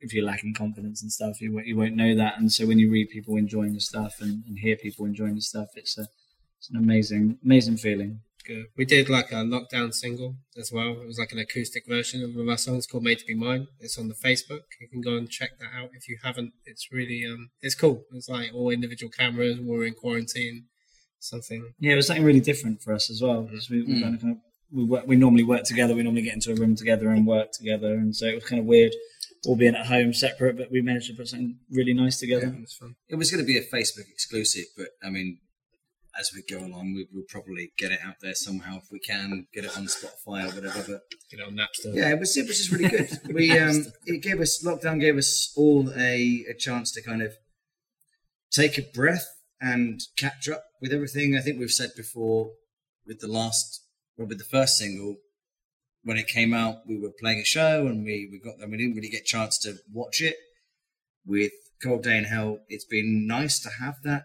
if 0.00 0.12
you're 0.12 0.24
lacking 0.24 0.54
confidence 0.54 1.02
and 1.02 1.10
stuff, 1.12 1.40
you 1.40 1.54
won't, 1.54 1.66
you 1.66 1.76
won't 1.76 1.96
know 1.96 2.14
that. 2.14 2.38
And 2.38 2.52
so 2.52 2.66
when 2.66 2.78
you 2.78 2.90
read 2.90 3.10
people 3.10 3.36
enjoying 3.36 3.74
the 3.74 3.80
stuff 3.80 4.16
and, 4.20 4.44
and 4.46 4.58
hear 4.58 4.76
people 4.76 5.06
enjoying 5.06 5.34
the 5.34 5.42
stuff, 5.42 5.68
it's 5.74 5.98
a 5.98 6.06
it's 6.58 6.70
an 6.70 6.76
amazing 6.76 7.38
amazing 7.44 7.76
feeling. 7.76 8.20
Good. 8.46 8.66
We 8.78 8.86
did 8.86 9.10
like 9.10 9.30
a 9.30 9.44
lockdown 9.44 9.92
single 9.92 10.36
as 10.56 10.72
well. 10.72 11.00
It 11.02 11.06
was 11.06 11.18
like 11.18 11.32
an 11.32 11.38
acoustic 11.38 11.86
version 11.86 12.24
of 12.24 12.34
one 12.34 12.44
of 12.44 12.48
our 12.48 12.56
songs 12.56 12.86
called 12.86 13.04
"Made 13.04 13.18
to 13.18 13.26
Be 13.26 13.34
Mine." 13.34 13.66
It's 13.78 13.98
on 13.98 14.08
the 14.08 14.14
Facebook. 14.14 14.62
You 14.80 14.88
can 14.88 15.02
go 15.02 15.16
and 15.16 15.28
check 15.28 15.58
that 15.58 15.70
out 15.76 15.90
if 15.92 16.08
you 16.08 16.18
haven't. 16.22 16.52
It's 16.64 16.90
really 16.90 17.26
um, 17.26 17.50
it's 17.60 17.74
cool. 17.74 18.04
It's 18.12 18.28
like 18.28 18.54
all 18.54 18.70
individual 18.70 19.10
cameras. 19.10 19.60
We're 19.60 19.84
in 19.84 19.94
quarantine. 19.94 20.64
Something. 21.20 21.72
Yeah, 21.80 21.92
it 21.92 21.96
was 21.96 22.06
something 22.06 22.24
really 22.24 22.40
different 22.40 22.80
for 22.82 22.92
us 22.92 23.10
as 23.10 23.20
well 23.22 23.42
because 23.42 23.68
we, 23.70 23.82
we 23.82 23.94
Mm. 23.94 24.02
kind 24.02 24.14
of, 24.14 24.20
kind 24.20 24.32
of 24.34 24.38
we 24.70 24.84
work, 24.84 25.06
we 25.06 25.16
normally 25.16 25.44
work 25.44 25.64
together. 25.64 25.94
We 25.94 26.02
normally 26.02 26.22
get 26.22 26.34
into 26.34 26.52
a 26.52 26.54
room 26.54 26.76
together 26.76 27.08
and 27.10 27.26
work 27.26 27.52
together, 27.52 27.94
and 27.94 28.14
so 28.14 28.26
it 28.26 28.34
was 28.34 28.44
kind 28.44 28.60
of 28.60 28.66
weird, 28.66 28.92
all 29.46 29.56
being 29.56 29.74
at 29.74 29.86
home 29.86 30.12
separate. 30.12 30.56
But 30.58 30.70
we 30.70 30.80
managed 30.82 31.08
to 31.08 31.14
put 31.14 31.28
something 31.28 31.58
really 31.70 31.94
nice 31.94 32.22
Yeah, 32.22 32.36
together. 32.36 32.54
it 32.54 32.60
was 32.60 32.74
fun. 32.74 32.94
It 33.08 33.16
was 33.16 33.30
going 33.30 33.42
to 33.42 33.46
be 33.46 33.56
a 33.58 33.62
Facebook 33.64 34.08
exclusive, 34.10 34.66
but 34.76 34.88
I 35.02 35.08
mean, 35.10 35.38
as 36.18 36.30
we 36.34 36.42
go 36.42 36.58
along. 36.64 36.94
We, 36.94 37.06
we'll 37.12 37.24
probably 37.28 37.72
get 37.78 37.92
it 37.92 38.00
out 38.04 38.16
there 38.20 38.34
somehow 38.34 38.78
if 38.78 38.84
we 38.90 38.98
can 38.98 39.46
get 39.54 39.64
it 39.64 39.76
on 39.76 39.86
Spotify 39.86 40.44
or 40.50 40.54
whatever. 40.54 40.82
But 40.86 41.00
Get 41.30 41.40
it 41.40 41.46
on 41.46 41.54
Napster. 41.56 41.94
yeah, 41.94 42.10
it 42.10 42.18
was 42.18 42.36
it 42.36 42.46
was 42.46 42.58
just 42.58 42.72
really 42.72 42.88
good. 42.88 43.08
We 43.34 43.56
um, 43.58 43.86
it 44.06 44.22
gave 44.22 44.40
us 44.40 44.62
lockdown 44.64 45.00
gave 45.00 45.16
us 45.16 45.52
all 45.56 45.90
a, 45.96 46.44
a 46.50 46.54
chance 46.58 46.90
to 46.92 47.02
kind 47.02 47.22
of 47.22 47.32
take 48.50 48.78
a 48.78 48.82
breath 48.82 49.26
and 49.60 50.00
catch 50.16 50.48
up 50.48 50.64
with 50.80 50.92
everything. 50.92 51.36
I 51.36 51.40
think 51.40 51.58
we've 51.58 51.70
said 51.70 51.90
before 51.96 52.52
with 53.06 53.20
the 53.20 53.28
last 53.28 53.82
or 54.16 54.26
with 54.26 54.38
the 54.38 54.44
first 54.44 54.76
single 54.78 55.16
when 56.04 56.16
it 56.16 56.26
came 56.28 56.54
out, 56.54 56.86
we 56.86 56.98
were 56.98 57.10
playing 57.20 57.40
a 57.40 57.44
show 57.44 57.86
and 57.86 58.04
we 58.04 58.28
we 58.30 58.38
got 58.38 58.58
and 58.60 58.70
we 58.70 58.78
didn't 58.78 58.94
really 58.94 59.08
get 59.08 59.22
a 59.22 59.24
chance 59.24 59.58
to 59.58 59.74
watch 59.92 60.20
it. 60.20 60.36
With 61.26 61.52
Cold 61.82 62.02
Day 62.04 62.16
in 62.16 62.24
Hell, 62.24 62.60
it's 62.68 62.84
been 62.86 63.26
nice 63.26 63.58
to 63.60 63.68
have 63.80 63.96
that 64.04 64.24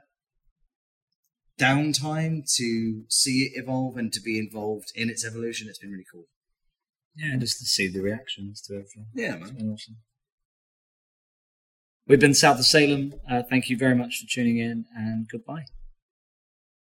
downtime 1.59 2.43
to 2.55 3.03
see 3.09 3.43
it 3.53 3.59
evolve 3.61 3.97
and 3.97 4.11
to 4.13 4.21
be 4.21 4.39
involved 4.39 4.91
in 4.95 5.09
its 5.09 5.25
evolution. 5.25 5.67
It's 5.67 5.79
been 5.79 5.91
really 5.91 6.05
cool. 6.11 6.25
Yeah, 7.15 7.35
just 7.37 7.59
to 7.59 7.65
see 7.65 7.87
the 7.87 8.01
reactions 8.01 8.61
to 8.61 8.73
everything. 8.75 9.07
Yeah, 9.13 9.35
It's 9.35 9.47
man. 9.51 9.55
been 9.57 9.71
awesome. 9.73 9.97
We've 12.07 12.19
been 12.19 12.33
South 12.33 12.59
of 12.59 12.65
Salem. 12.65 13.13
Uh, 13.29 13.43
thank 13.49 13.69
you 13.69 13.77
very 13.77 13.95
much 13.95 14.19
for 14.19 14.27
tuning 14.29 14.57
in, 14.57 14.85
and 14.95 15.27
goodbye. 15.29 15.65